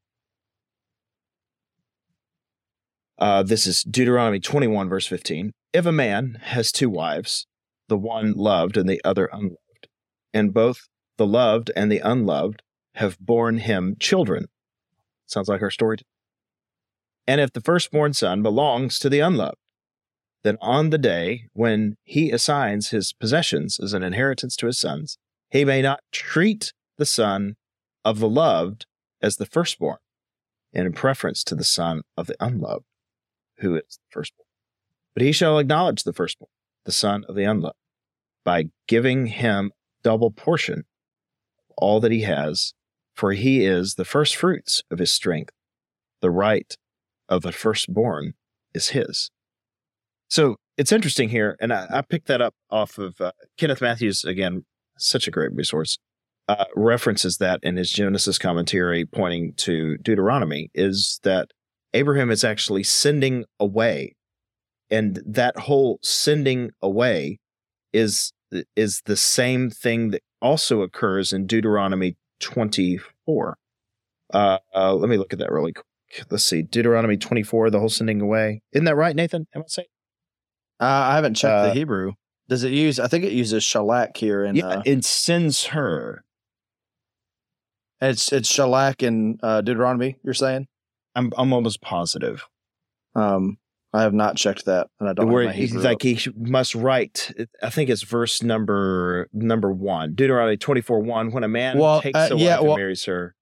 uh, 3.18 3.44
this 3.44 3.68
is 3.68 3.84
Deuteronomy 3.84 4.40
21, 4.40 4.90
verse 4.90 5.08
15. 5.08 5.52
If 5.74 5.86
a 5.86 5.92
man 5.92 6.38
has 6.42 6.72
two 6.72 6.90
wives, 6.90 7.48
the 7.88 7.98
one 7.98 8.34
loved 8.34 8.78
and 8.78 8.90
the 8.90 9.02
other 9.04 9.30
unloved, 9.32 9.88
and 10.34 10.54
both 10.54 10.88
the 11.18 11.28
loved 11.28 11.72
and 11.76 11.92
the 11.92 12.00
unloved 12.00 12.62
have 12.96 13.20
borne 13.20 13.58
him 13.58 13.96
children. 14.00 14.46
Sounds 15.28 15.48
like 15.48 15.62
our 15.62 15.72
story 15.72 15.98
and 17.28 17.40
if 17.40 17.54
the 17.54 17.62
firstborn 17.62 18.14
son 18.14 18.42
belongs 18.42 19.00
to 19.00 19.10
the 19.10 19.20
unloved, 19.20 19.56
then 20.44 20.58
on 20.62 20.90
the 20.90 20.98
day 20.98 21.46
when 21.54 21.98
he 22.04 22.32
assigns 22.32 22.90
his 22.90 23.14
possessions 23.14 23.80
as 23.80 23.94
an 23.94 24.04
inheritance 24.04 24.56
to 24.58 24.68
his 24.68 24.80
sons, 24.80 25.18
he 25.50 25.66
may 25.66 25.82
not 25.82 26.02
treat 26.12 26.74
the 26.98 27.06
son 27.06 27.56
of 28.04 28.20
the 28.20 28.30
loved 28.30 28.86
as 29.22 29.38
the 29.38 29.46
firstborn, 29.46 29.98
and 30.74 30.88
in 30.88 30.94
preference 30.94 31.44
to 31.44 31.56
the 31.56 31.64
son 31.64 32.02
of 32.18 32.28
the 32.28 32.36
unloved, 32.40 32.86
who 33.58 33.76
is 33.76 33.84
the 34.00 34.10
firstborn. 34.10 34.48
But 35.14 35.24
he 35.24 35.32
shall 35.32 35.60
acknowledge 35.60 36.04
the 36.04 36.14
firstborn, 36.14 36.50
the 36.86 36.92
son 36.92 37.24
of 37.28 37.36
the 37.36 37.44
unloved, 37.44 37.76
by 38.44 38.70
giving 38.88 39.28
him 39.28 39.72
double 40.04 40.32
portion 40.32 40.80
of 40.80 41.76
all 41.78 42.00
that 42.00 42.12
he 42.12 42.22
has, 42.22 42.74
for 43.14 43.34
he 43.34 43.66
is 43.66 43.96
the 43.96 44.06
first 44.06 44.36
fruits 44.36 44.82
of 44.90 45.00
his 45.00 45.12
strength. 45.12 45.54
The 46.22 46.32
right 46.32 46.76
of 47.30 47.44
the 47.44 47.52
firstborn 47.52 48.34
is 48.74 48.90
his. 48.90 49.30
So 50.32 50.56
it's 50.78 50.94
interesting 50.94 51.28
here, 51.28 51.58
and 51.60 51.74
I, 51.74 51.88
I 51.92 52.02
picked 52.04 52.28
that 52.28 52.42
up 52.42 52.56
off 52.70 52.98
of 52.98 53.20
uh, 53.20 53.34
Kenneth 53.58 53.82
Mathews 53.82 54.24
again, 54.24 54.64
such 54.98 55.28
a 55.28 55.32
great 55.32 55.54
resource. 55.54 55.98
Uh, 56.48 56.64
references 56.74 57.36
that 57.40 57.60
in 57.64 57.76
his 57.76 57.92
Genesis 57.92 58.38
commentary, 58.38 59.06
pointing 59.06 59.52
to 59.58 59.98
Deuteronomy, 59.98 60.70
is 60.74 61.20
that 61.24 61.50
Abraham 61.94 62.32
is 62.32 62.46
actually 62.46 62.84
sending 62.84 63.44
away, 63.60 64.16
and 64.90 65.22
that 65.26 65.58
whole 65.58 66.00
sending 66.02 66.70
away 66.82 67.40
is 67.92 68.32
is 68.78 69.02
the 69.06 69.18
same 69.18 69.70
thing 69.70 70.12
that 70.12 70.22
also 70.42 70.82
occurs 70.82 71.34
in 71.34 71.46
Deuteronomy 71.46 72.16
twenty 72.40 72.98
four. 73.26 73.58
Uh, 74.34 74.60
uh, 74.74 74.94
let 74.94 75.10
me 75.10 75.18
look 75.18 75.34
at 75.34 75.40
that 75.40 75.52
really 75.52 75.74
quick. 75.74 75.86
Let's 76.30 76.46
see, 76.46 76.62
Deuteronomy 76.62 77.18
twenty 77.18 77.44
four, 77.44 77.70
the 77.70 77.80
whole 77.80 77.90
sending 77.90 78.22
away. 78.22 78.62
Isn't 78.72 78.86
that 78.86 78.96
right, 78.96 79.14
Nathan? 79.14 79.48
Am 79.54 79.64
I 79.64 79.66
saying? 79.68 79.88
Uh, 80.82 80.86
I 80.86 81.16
haven't 81.16 81.36
checked 81.36 81.54
Uh, 81.54 81.68
the 81.68 81.74
Hebrew. 81.74 82.14
Does 82.50 82.64
it 82.64 82.72
use? 82.74 83.00
I 83.00 83.08
think 83.08 83.24
it 83.24 83.32
uses 83.32 83.64
shalach 83.64 84.18
here, 84.18 84.44
and 84.44 84.58
yeah, 84.58 84.68
uh, 84.68 84.82
it 84.86 85.06
sends 85.06 85.66
her. 85.68 86.24
it's 88.02 88.34
it's 88.34 88.52
shalach 88.52 89.04
in 89.04 89.38
uh, 89.44 89.62
Deuteronomy. 89.62 90.18
You're 90.24 90.34
saying? 90.34 90.68
I'm 91.16 91.32
I'm 91.38 91.54
almost 91.54 91.82
positive. 91.82 92.44
Um, 93.16 93.58
I 93.94 94.02
have 94.02 94.14
not 94.14 94.38
checked 94.38 94.66
that, 94.66 94.88
and 95.00 95.08
I 95.10 95.14
don't. 95.14 95.30
where 95.30 95.46
like 95.46 95.86
up. 95.86 96.02
he 96.02 96.20
must 96.36 96.76
write. 96.76 97.32
I 97.62 97.70
think 97.70 97.90
it's 97.90 98.02
verse 98.04 98.42
number 98.42 99.28
number 99.34 99.72
one, 99.72 100.16
Deuteronomy 100.16 100.58
twenty 100.58 100.82
four 100.82 101.00
one. 101.00 101.32
When 101.32 101.44
a 101.44 101.48
man 101.50 101.78
Well, 101.78 102.02
takes 102.02 102.18
uh, 102.18 102.30
a 102.32 102.36
wife 102.36 102.44
yeah, 102.44 102.60
and 102.60 102.76
marries 102.76 103.06
her, 103.06 103.36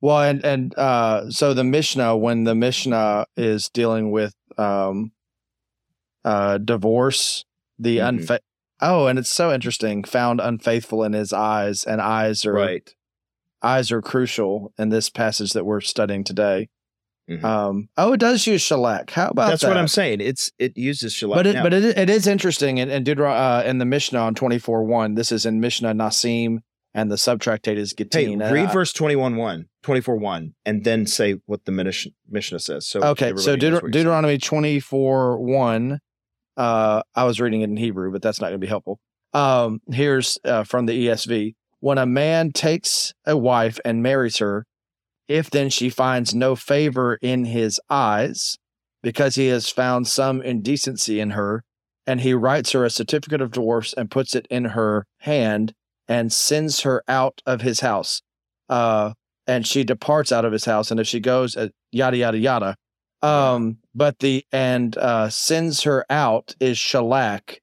Well, 0.00 0.20
and 0.20 0.44
and 0.44 0.76
uh, 0.78 1.30
so 1.30 1.54
the 1.54 1.64
Mishnah, 1.64 2.16
when 2.16 2.44
the 2.44 2.54
Mishnah 2.54 3.26
is 3.36 3.68
dealing 3.68 4.10
with 4.10 4.34
um, 4.58 5.12
uh, 6.24 6.58
divorce, 6.58 7.44
the 7.78 7.98
Mhm. 7.98 8.18
unfa- 8.20 8.38
oh, 8.80 9.06
and 9.06 9.18
it's 9.18 9.30
so 9.30 9.52
interesting. 9.52 10.04
Found 10.04 10.40
unfaithful 10.40 11.02
in 11.04 11.12
his 11.12 11.32
eyes, 11.32 11.84
and 11.84 12.00
eyes 12.00 12.44
are 12.46 12.52
right? 12.52 12.94
eyes 13.62 13.90
are 13.90 14.02
crucial 14.02 14.72
in 14.78 14.90
this 14.90 15.08
passage 15.08 15.52
that 15.54 15.64
we're 15.64 15.80
studying 15.80 16.22
today. 16.24 16.68
Mhm. 17.30 17.42
Um, 17.42 17.88
oh, 17.96 18.12
it 18.12 18.20
does 18.20 18.46
use 18.46 18.62
shalach. 18.62 19.08
How 19.10 19.28
about 19.28 19.48
That's 19.48 19.62
that? 19.62 19.68
what 19.68 19.78
I'm 19.78 19.88
saying. 19.88 20.20
It's 20.20 20.50
it 20.58 20.76
uses 20.76 21.14
shalach. 21.14 21.34
But 21.36 21.46
it, 21.46 21.54
Now, 21.54 21.62
but 21.62 21.72
it, 21.72 21.96
it 21.96 22.10
is 22.10 22.26
interesting 22.26 22.76
in, 22.78 22.90
in 22.90 23.02
Deuteronomy, 23.04 23.40
uh, 23.66 23.70
in 23.70 23.78
the 23.78 23.86
Mishnah 23.86 24.18
on 24.18 24.34
twenty 24.34 24.58
four 24.58 24.84
one. 24.84 25.14
This 25.14 25.32
is 25.32 25.46
in 25.46 25.58
Mishnah 25.60 25.94
Nashim, 25.94 26.58
and 26.92 27.10
the 27.10 27.16
subtractate 27.16 27.78
is 27.78 27.94
hey, 27.96 28.04
Gittin. 28.04 28.42
and 28.42 28.52
read 28.52 28.68
I- 28.68 28.72
verse 28.72 28.92
21 28.92 29.36
1, 29.36 29.66
24 29.82 30.16
1, 30.16 30.54
and 30.66 30.84
then 30.84 31.06
say 31.06 31.36
what 31.46 31.64
the 31.64 31.72
Mishnah 31.72 32.58
says. 32.58 32.86
So 32.86 33.00
okay, 33.02 33.32
so 33.36 33.56
Deut- 33.56 33.56
what 33.56 33.60
you're 33.60 33.80
saying. 33.80 33.90
Deuteronomy 33.92 34.36
twenty 34.36 34.78
four 34.78 35.38
one. 35.38 36.00
Uh, 36.56 37.02
I 37.14 37.24
was 37.24 37.40
reading 37.40 37.62
it 37.62 37.70
in 37.70 37.76
Hebrew, 37.76 38.10
but 38.12 38.22
that's 38.22 38.40
not 38.40 38.48
going 38.48 38.60
to 38.60 38.66
be 38.66 38.68
helpful. 38.68 38.98
Um, 39.32 39.80
here's 39.90 40.38
uh, 40.44 40.64
from 40.64 40.86
the 40.86 41.08
ESV: 41.08 41.54
When 41.80 41.98
a 41.98 42.06
man 42.06 42.52
takes 42.52 43.12
a 43.26 43.36
wife 43.36 43.80
and 43.84 44.02
marries 44.02 44.38
her, 44.38 44.64
if 45.28 45.50
then 45.50 45.70
she 45.70 45.90
finds 45.90 46.34
no 46.34 46.54
favor 46.54 47.18
in 47.20 47.46
his 47.46 47.80
eyes, 47.90 48.56
because 49.02 49.34
he 49.34 49.48
has 49.48 49.68
found 49.68 50.06
some 50.06 50.40
indecency 50.40 51.20
in 51.20 51.30
her, 51.30 51.64
and 52.06 52.20
he 52.20 52.34
writes 52.34 52.72
her 52.72 52.84
a 52.84 52.90
certificate 52.90 53.40
of 53.40 53.52
divorce 53.52 53.92
and 53.94 54.10
puts 54.10 54.34
it 54.34 54.46
in 54.50 54.66
her 54.66 55.06
hand 55.20 55.74
and 56.06 56.32
sends 56.32 56.80
her 56.80 57.02
out 57.08 57.40
of 57.46 57.62
his 57.62 57.80
house. 57.80 58.22
Uh, 58.68 59.12
and 59.46 59.66
she 59.66 59.84
departs 59.84 60.32
out 60.32 60.44
of 60.44 60.52
his 60.52 60.64
house, 60.64 60.90
and 60.90 61.00
if 61.00 61.06
she 61.06 61.20
goes, 61.20 61.56
uh, 61.56 61.68
yada 61.92 62.16
yada 62.16 62.38
yada. 62.38 62.76
Um, 63.22 63.78
but 63.94 64.18
the 64.18 64.44
and 64.52 64.96
uh, 64.98 65.28
sends 65.28 65.82
her 65.82 66.04
out 66.10 66.54
is 66.60 66.76
shalach, 66.76 67.58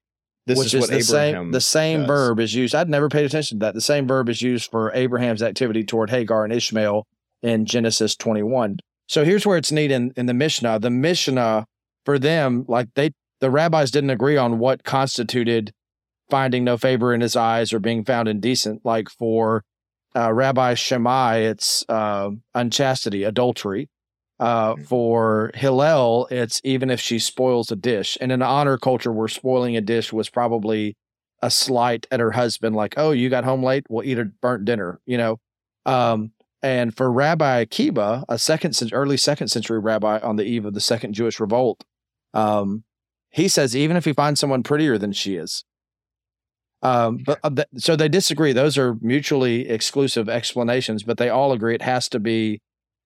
This 0.46 0.58
which 0.58 0.68
is 0.68 0.74
is, 0.74 0.80
what 0.80 0.90
the 0.90 0.96
Abraham 0.96 1.44
same 1.44 1.50
the 1.52 1.60
same 1.60 2.00
does. 2.00 2.06
verb 2.06 2.40
is 2.40 2.54
used. 2.54 2.74
I'd 2.74 2.88
never 2.88 3.08
paid 3.08 3.24
attention 3.26 3.58
to 3.58 3.66
that. 3.66 3.74
The 3.74 3.80
same 3.80 4.06
verb 4.06 4.28
is 4.28 4.42
used 4.42 4.70
for 4.70 4.92
Abraham's 4.94 5.42
activity 5.42 5.84
toward 5.84 6.10
Hagar 6.10 6.44
and 6.44 6.52
Ishmael 6.52 7.06
in 7.42 7.66
Genesis 7.66 8.16
21. 8.16 8.78
So 9.08 9.24
here's 9.24 9.44
where 9.44 9.58
it's 9.58 9.72
neat 9.72 9.90
in, 9.90 10.12
in 10.16 10.26
the 10.26 10.34
Mishnah. 10.34 10.78
The 10.78 10.90
Mishnah 10.90 11.66
for 12.04 12.18
them, 12.18 12.64
like 12.68 12.88
they 12.94 13.10
the 13.40 13.50
rabbis 13.50 13.90
didn't 13.90 14.10
agree 14.10 14.36
on 14.36 14.58
what 14.58 14.84
constituted 14.84 15.72
finding 16.30 16.64
no 16.64 16.78
favor 16.78 17.12
in 17.12 17.20
his 17.20 17.36
eyes 17.36 17.72
or 17.72 17.78
being 17.78 18.04
found 18.04 18.28
indecent. 18.28 18.80
Like 18.84 19.10
for 19.10 19.64
uh, 20.14 20.32
Rabbi 20.32 20.74
Shammai, 20.74 21.38
it's 21.38 21.84
uh, 21.88 22.30
unchastity, 22.54 23.24
adultery. 23.24 23.88
Uh, 24.42 24.74
for 24.88 25.52
Hillel, 25.54 26.26
it's 26.28 26.60
even 26.64 26.90
if 26.90 26.98
she 26.98 27.20
spoils 27.20 27.70
a 27.70 27.76
dish. 27.76 28.18
And 28.20 28.32
in 28.32 28.42
an 28.42 28.48
honor 28.48 28.76
culture 28.76 29.12
where 29.12 29.28
spoiling 29.28 29.76
a 29.76 29.80
dish 29.80 30.12
was 30.12 30.28
probably 30.28 30.96
a 31.40 31.48
slight 31.48 32.08
at 32.10 32.18
her 32.18 32.32
husband, 32.32 32.74
like, 32.74 32.94
oh, 32.96 33.12
you 33.12 33.30
got 33.30 33.44
home 33.44 33.62
late, 33.62 33.84
we'll 33.88 34.04
eat 34.04 34.18
a 34.18 34.24
burnt 34.24 34.64
dinner, 34.64 35.00
you 35.06 35.16
know. 35.16 35.38
Um, 35.86 36.32
and 36.60 36.92
for 36.96 37.12
Rabbi 37.12 37.60
Akiba, 37.60 38.24
a 38.28 38.36
second 38.36 38.76
early 38.92 39.16
second 39.16 39.46
century 39.46 39.78
rabbi 39.78 40.18
on 40.18 40.34
the 40.34 40.44
eve 40.44 40.64
of 40.64 40.74
the 40.74 40.80
second 40.80 41.12
Jewish 41.12 41.38
revolt, 41.38 41.84
um, 42.34 42.82
he 43.30 43.46
says 43.46 43.76
even 43.76 43.96
if 43.96 44.04
he 44.04 44.12
finds 44.12 44.40
someone 44.40 44.64
prettier 44.64 44.98
than 44.98 45.12
she 45.12 45.36
is, 45.36 45.64
um, 46.82 47.18
but 47.24 47.38
uh, 47.44 47.50
th- 47.50 47.68
so 47.76 47.94
they 47.94 48.08
disagree. 48.08 48.52
Those 48.52 48.76
are 48.76 48.96
mutually 49.00 49.68
exclusive 49.68 50.28
explanations, 50.28 51.04
but 51.04 51.18
they 51.18 51.28
all 51.28 51.52
agree 51.52 51.76
it 51.76 51.82
has 51.82 52.08
to 52.08 52.18
be 52.18 52.60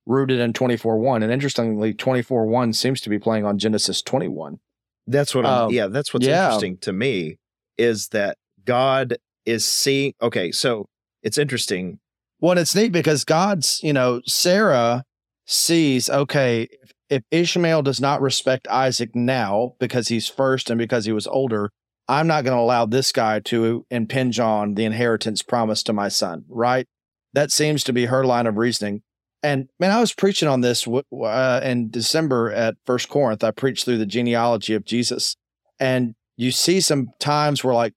rooted 0.06 0.38
in 0.38 0.52
24-1 0.52 1.22
And 1.22 1.32
interestingly, 1.32 1.92
24-1 1.92 2.74
seems 2.74 3.00
to 3.02 3.10
be 3.10 3.18
playing 3.18 3.44
on 3.44 3.58
Genesis 3.58 4.00
21. 4.02 4.58
That's 5.06 5.34
what 5.34 5.44
I'm, 5.44 5.66
Um, 5.66 5.72
yeah, 5.72 5.88
that's 5.88 6.14
what's 6.14 6.26
yeah. 6.26 6.46
interesting 6.46 6.78
to 6.78 6.92
me 6.92 7.38
is 7.76 8.08
that 8.08 8.38
God 8.64 9.18
is 9.44 9.64
seeing. 9.64 10.14
Okay, 10.22 10.50
so 10.50 10.86
it's 11.22 11.38
interesting. 11.38 11.98
Well, 12.40 12.52
and 12.52 12.60
it's 12.60 12.74
neat 12.74 12.92
because 12.92 13.24
God's, 13.24 13.80
you 13.82 13.92
know, 13.92 14.20
Sarah 14.26 15.04
sees, 15.46 16.10
okay, 16.10 16.68
if, 16.82 16.92
if 17.08 17.22
Ishmael 17.30 17.82
does 17.82 18.00
not 18.00 18.20
respect 18.20 18.68
Isaac 18.68 19.14
now 19.14 19.74
because 19.78 20.08
he's 20.08 20.28
first 20.28 20.70
and 20.70 20.78
because 20.78 21.04
he 21.06 21.12
was 21.12 21.26
older, 21.26 21.70
I'm 22.08 22.26
not 22.26 22.44
going 22.44 22.56
to 22.56 22.62
allow 22.62 22.86
this 22.86 23.10
guy 23.10 23.40
to 23.40 23.84
impinge 23.90 24.38
on 24.38 24.74
the 24.74 24.84
inheritance 24.84 25.42
promised 25.42 25.86
to 25.86 25.92
my 25.92 26.08
son, 26.08 26.44
right? 26.48 26.86
That 27.32 27.50
seems 27.50 27.82
to 27.84 27.92
be 27.92 28.06
her 28.06 28.24
line 28.24 28.46
of 28.46 28.56
reasoning. 28.56 29.02
And 29.42 29.68
man, 29.78 29.90
I 29.90 30.00
was 30.00 30.12
preaching 30.12 30.48
on 30.48 30.60
this 30.60 30.86
uh, 30.88 31.60
in 31.62 31.90
December 31.90 32.50
at 32.52 32.76
First 32.84 33.08
Corinth. 33.08 33.44
I 33.44 33.50
preached 33.50 33.84
through 33.84 33.98
the 33.98 34.06
genealogy 34.06 34.74
of 34.74 34.84
Jesus, 34.84 35.36
and 35.78 36.14
you 36.36 36.50
see 36.50 36.80
some 36.80 37.08
times 37.18 37.62
where 37.62 37.74
like 37.74 37.94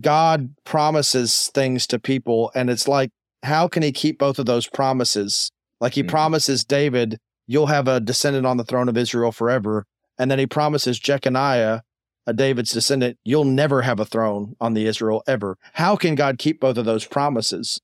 God 0.00 0.54
promises 0.64 1.50
things 1.54 1.86
to 1.88 1.98
people, 1.98 2.50
and 2.54 2.70
it's 2.70 2.88
like, 2.88 3.10
how 3.42 3.68
can 3.68 3.82
He 3.82 3.92
keep 3.92 4.18
both 4.18 4.38
of 4.38 4.46
those 4.46 4.66
promises? 4.68 5.50
Like 5.80 5.94
He 5.94 6.02
Mhm. 6.02 6.08
promises 6.08 6.64
David, 6.64 7.18
you'll 7.46 7.66
have 7.66 7.88
a 7.88 8.00
descendant 8.00 8.46
on 8.46 8.56
the 8.56 8.64
throne 8.64 8.88
of 8.88 8.96
Israel 8.96 9.32
forever, 9.32 9.86
and 10.18 10.30
then 10.30 10.38
He 10.38 10.46
promises 10.46 10.98
Jeconiah, 10.98 11.80
a 12.26 12.32
David's 12.32 12.72
descendant, 12.72 13.18
you'll 13.24 13.44
never 13.44 13.82
have 13.82 14.00
a 14.00 14.04
throne 14.04 14.56
on 14.60 14.74
the 14.74 14.86
Israel 14.86 15.22
ever. 15.26 15.56
How 15.74 15.94
can 15.96 16.16
God 16.16 16.38
keep 16.38 16.60
both 16.60 16.76
of 16.76 16.84
those 16.84 17.04
promises? 17.04 17.80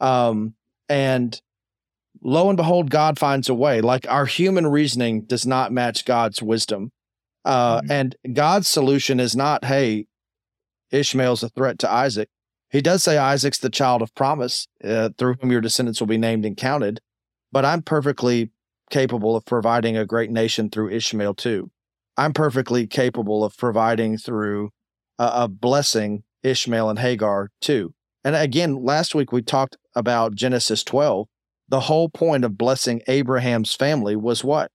Um, 0.00 0.54
and 0.88 1.40
lo 2.24 2.48
and 2.48 2.56
behold, 2.56 2.90
God 2.90 3.18
finds 3.18 3.48
a 3.48 3.54
way. 3.54 3.80
Like 3.80 4.06
our 4.08 4.26
human 4.26 4.66
reasoning 4.66 5.22
does 5.22 5.46
not 5.46 5.72
match 5.72 6.04
God's 6.04 6.42
wisdom. 6.42 6.90
Uh, 7.44 7.82
Mhm. 7.82 7.90
And 7.90 8.16
God's 8.32 8.66
solution 8.68 9.20
is 9.20 9.36
not, 9.36 9.66
hey, 9.66 10.06
Ishmael's 10.90 11.42
a 11.42 11.50
threat 11.50 11.78
to 11.80 11.90
Isaac. 11.90 12.30
He 12.70 12.80
does 12.80 13.02
say 13.04 13.18
Isaac's 13.18 13.58
the 13.58 13.70
child 13.70 14.02
of 14.02 14.14
promise, 14.14 14.66
uh, 14.82 15.10
through 15.16 15.34
whom 15.40 15.52
your 15.52 15.60
descendants 15.60 16.00
will 16.00 16.06
be 16.06 16.18
named 16.18 16.44
and 16.44 16.56
counted. 16.56 17.00
But 17.52 17.64
I'm 17.64 17.82
perfectly 17.82 18.50
capable 18.90 19.36
of 19.36 19.44
providing 19.44 19.96
a 19.96 20.06
great 20.06 20.30
nation 20.30 20.70
through 20.70 20.90
Ishmael 20.90 21.34
too. 21.34 21.70
I'm 22.16 22.32
perfectly 22.32 22.86
capable 22.86 23.44
of 23.44 23.56
providing 23.56 24.16
through 24.18 24.70
a, 25.18 25.30
a 25.34 25.48
blessing 25.48 26.24
Ishmael 26.42 26.90
and 26.90 26.98
Hagar 26.98 27.50
too. 27.60 27.94
And 28.24 28.34
again, 28.34 28.82
last 28.82 29.14
week 29.14 29.32
we 29.32 29.42
talked 29.42 29.76
about 29.94 30.34
Genesis 30.34 30.82
12. 30.82 31.28
The 31.68 31.80
whole 31.80 32.08
point 32.08 32.44
of 32.44 32.58
blessing 32.58 33.00
Abraham's 33.08 33.74
family 33.74 34.16
was 34.16 34.44
what? 34.44 34.70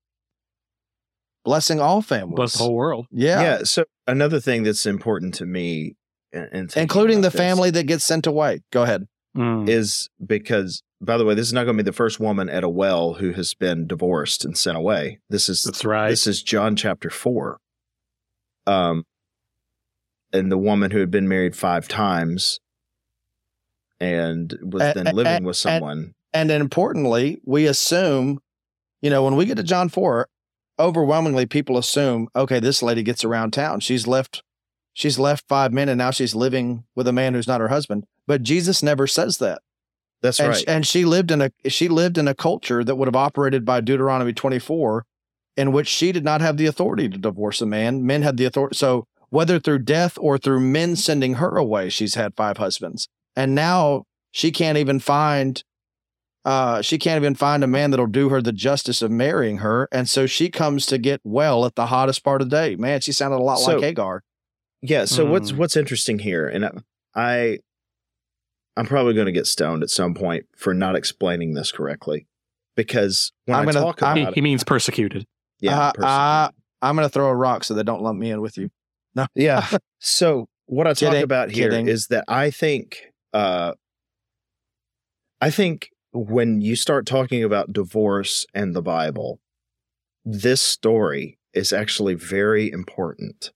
Blessing 1.45 1.79
all 1.79 2.01
families. 2.01 2.35
Bless 2.35 2.53
the 2.53 2.63
whole 2.63 2.75
world. 2.75 3.07
yeah. 3.11 3.41
Yeah. 3.41 3.59
So 3.63 3.85
another 4.07 4.39
thing 4.39 4.63
that's 4.63 4.85
important 4.85 5.33
to 5.35 5.45
me, 5.45 5.95
and, 6.33 6.49
and 6.51 6.73
Including 6.77 7.21
the 7.21 7.29
this- 7.29 7.39
family 7.39 7.69
that 7.71 7.83
gets 7.85 8.03
sent 8.03 8.27
away. 8.27 8.61
Go 8.71 8.83
ahead. 8.83 9.07
Mm. 9.37 9.69
is 9.69 10.09
because 10.25 10.81
by 10.99 11.15
the 11.15 11.23
way, 11.23 11.35
this 11.35 11.45
is 11.45 11.53
not 11.53 11.63
going 11.65 11.77
to 11.77 11.83
be 11.83 11.87
the 11.87 11.93
first 11.95 12.19
woman 12.19 12.49
at 12.49 12.63
a 12.63 12.67
well 12.69 13.13
who 13.13 13.31
has 13.33 13.53
been 13.53 13.85
divorced 13.85 14.43
and 14.43 14.57
sent 14.57 14.75
away. 14.75 15.19
This 15.29 15.47
is 15.47 15.61
That's 15.61 15.85
right. 15.85 16.09
this 16.09 16.25
is 16.25 16.41
John 16.41 16.75
chapter 16.75 17.11
4. 17.11 17.59
Um 18.65 19.05
and 20.33 20.51
the 20.51 20.57
woman 20.57 20.89
who 20.91 20.99
had 20.99 21.11
been 21.11 21.27
married 21.27 21.55
5 21.55 21.87
times 21.87 22.59
and 23.99 24.57
was 24.63 24.81
A- 24.81 24.93
then 24.95 25.13
living 25.15 25.43
a- 25.43 25.47
with 25.47 25.57
someone. 25.57 26.15
And 26.33 26.51
importantly, 26.51 27.39
we 27.43 27.65
assume, 27.65 28.39
you 29.01 29.09
know, 29.09 29.23
when 29.23 29.35
we 29.35 29.45
get 29.45 29.57
to 29.57 29.63
John 29.63 29.89
4, 29.89 30.27
overwhelmingly 30.79 31.45
people 31.45 31.77
assume, 31.77 32.27
okay, 32.35 32.59
this 32.59 32.81
lady 32.81 33.03
gets 33.03 33.23
around 33.23 33.51
town. 33.51 33.79
She's 33.79 34.07
left 34.07 34.43
she's 34.93 35.19
left 35.19 35.47
five 35.47 35.71
men 35.71 35.87
and 35.87 35.97
now 35.97 36.11
she's 36.11 36.35
living 36.35 36.83
with 36.95 37.07
a 37.07 37.13
man 37.13 37.33
who's 37.33 37.47
not 37.47 37.61
her 37.61 37.67
husband. 37.69 38.05
But 38.27 38.43
Jesus 38.43 38.83
never 38.83 39.07
says 39.07 39.37
that. 39.37 39.61
That's 40.21 40.39
and, 40.39 40.49
right. 40.49 40.57
sh- 40.57 40.63
and 40.67 40.85
she 40.85 41.05
lived 41.05 41.31
in 41.31 41.41
a 41.41 41.51
she 41.67 41.87
lived 41.87 42.17
in 42.17 42.27
a 42.27 42.35
culture 42.35 42.83
that 42.83 42.95
would 42.95 43.07
have 43.07 43.15
operated 43.15 43.65
by 43.65 43.81
Deuteronomy 43.81 44.33
24 44.33 45.05
in 45.55 45.71
which 45.71 45.87
she 45.87 46.11
did 46.11 46.23
not 46.23 46.41
have 46.41 46.57
the 46.57 46.65
authority 46.65 47.09
to 47.09 47.17
divorce 47.17 47.61
a 47.61 47.65
man. 47.65 48.05
Men 48.05 48.21
had 48.21 48.37
the 48.37 48.45
authority. 48.45 48.75
So 48.75 49.05
whether 49.29 49.59
through 49.59 49.79
death 49.79 50.17
or 50.19 50.37
through 50.37 50.61
men 50.61 50.95
sending 50.95 51.35
her 51.35 51.55
away, 51.55 51.89
she's 51.89 52.15
had 52.15 52.35
five 52.35 52.57
husbands. 52.57 53.07
And 53.35 53.55
now 53.55 54.03
she 54.31 54.51
can't 54.51 54.77
even 54.77 54.99
find 54.99 55.63
uh 56.45 56.81
she 56.81 56.97
can't 56.97 57.21
even 57.21 57.35
find 57.35 57.63
a 57.63 57.67
man 57.67 57.91
that'll 57.91 58.07
do 58.07 58.29
her 58.29 58.41
the 58.41 58.51
justice 58.53 59.01
of 59.01 59.11
marrying 59.11 59.57
her. 59.57 59.87
And 59.91 60.07
so 60.07 60.25
she 60.25 60.49
comes 60.49 60.85
to 60.87 60.97
get 60.97 61.19
well 61.23 61.65
at 61.65 61.75
the 61.75 61.87
hottest 61.87 62.23
part 62.23 62.41
of 62.41 62.49
the 62.49 62.55
day. 62.55 62.75
Man, 62.75 63.01
she 63.01 63.11
sounded 63.11 63.37
a 63.37 63.43
lot 63.43 63.57
So- 63.59 63.73
like 63.75 63.83
Hagar. 63.83 64.23
Yeah. 64.81 65.05
So 65.05 65.25
what's 65.25 65.51
Mm. 65.51 65.57
what's 65.57 65.75
interesting 65.75 66.19
here, 66.19 66.47
and 66.47 66.65
I, 66.65 66.71
I 67.15 67.59
I'm 68.77 68.85
probably 68.85 69.13
going 69.13 69.25
to 69.25 69.33
get 69.33 69.45
stoned 69.45 69.83
at 69.83 69.89
some 69.89 70.13
point 70.13 70.45
for 70.55 70.73
not 70.73 70.95
explaining 70.95 71.53
this 71.53 71.69
correctly, 71.73 72.27
because 72.77 73.33
when 73.45 73.57
I'm 73.57 73.67
I 73.67 73.71
gonna- 73.73 73.85
talk 73.85 74.01
I'm- 74.01 74.17
about 74.19 74.33
he, 74.35 74.35
he 74.35 74.41
means 74.41 74.63
persecuted. 74.63 75.25
yeah, 75.59 75.71
Uh, 75.77 75.91
persecuted. 75.91 76.05
uh, 76.09 76.49
I'm 76.81 76.95
gonna 76.95 77.09
throw 77.09 77.27
a 77.27 77.35
rock 77.35 77.65
so 77.65 77.73
they 77.73 77.83
don't 77.83 78.01
lump 78.01 78.17
me 78.17 78.31
in 78.31 78.39
with 78.39 78.57
you. 78.57 78.69
No. 79.15 79.25
Yeah. 79.35 79.67
So 79.99 80.47
what 80.67 80.87
I 80.87 80.91
talk 80.91 81.09
Kidding, 81.11 81.23
about 81.23 81.51
here 81.51 81.67
is 81.67 82.07
kidding. 82.07 82.19
that 82.19 82.23
I 82.29 82.51
think, 82.51 83.01
uh, 83.33 83.73
I 85.41 85.49
think 85.51 85.89
when 86.11 86.61
you 86.61 86.75
start 86.75 87.05
talking 87.05 87.43
about 87.43 87.73
divorce 87.73 88.45
and 88.53 88.75
the 88.75 88.81
Bible, 88.81 89.39
this 90.25 90.61
story 90.61 91.37
is 91.53 91.73
actually 91.73 92.13
very 92.15 92.71
important 92.71 93.51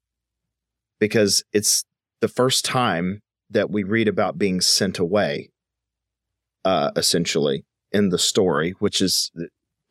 because 1.00 1.44
it's 1.52 1.84
the 2.22 2.28
first 2.28 2.64
time 2.64 3.22
that 3.50 3.70
we 3.70 3.84
read 3.84 4.08
about 4.08 4.38
being 4.38 4.62
sent 4.62 5.00
away, 5.00 5.50
uh, 6.64 6.92
essentially 6.96 7.66
in 7.92 8.10
the 8.10 8.18
story, 8.18 8.72
which 8.80 9.02
is 9.02 9.32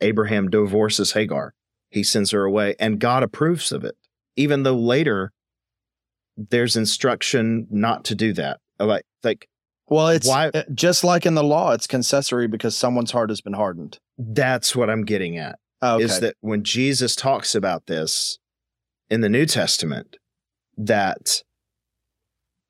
Abraham 0.01 0.48
divorces 0.48 1.12
Hagar. 1.12 1.55
He 1.90 2.03
sends 2.03 2.31
her 2.31 2.44
away 2.44 2.75
and 2.81 2.98
God 2.98 3.22
approves 3.22 3.70
of 3.72 3.85
it, 3.85 3.94
even 4.37 4.62
though 4.62 4.77
later 4.77 5.33
there's 6.37 6.77
instruction 6.77 7.66
not 7.70 8.05
to 8.07 8.14
do 8.14 8.33
that. 8.33 8.59
Like, 8.79 9.05
like 9.22 9.48
Well, 9.92 10.09
it's 10.09 10.26
Why- 10.26 10.50
uh, 10.55 10.62
just 10.74 11.05
like 11.05 11.26
in 11.26 11.35
the 11.35 11.44
law, 11.44 11.72
it's 11.72 11.87
concessory 11.87 12.50
because 12.50 12.74
someone's 12.74 13.11
heart 13.11 13.31
has 13.31 13.40
been 13.40 13.52
hardened. 13.52 13.98
that's 14.18 14.74
what 14.74 14.88
I'm 14.88 15.05
getting 15.05 15.37
at. 15.37 15.59
Oh, 15.83 15.96
okay. 15.96 16.05
is 16.05 16.20
that 16.20 16.37
when 16.40 16.62
Jesus 16.62 17.16
talks 17.16 17.55
about 17.55 17.87
this 17.87 18.38
in 19.11 19.20
the 19.20 19.28
New 19.28 19.46
Testament, 19.46 20.16
that 20.76 21.42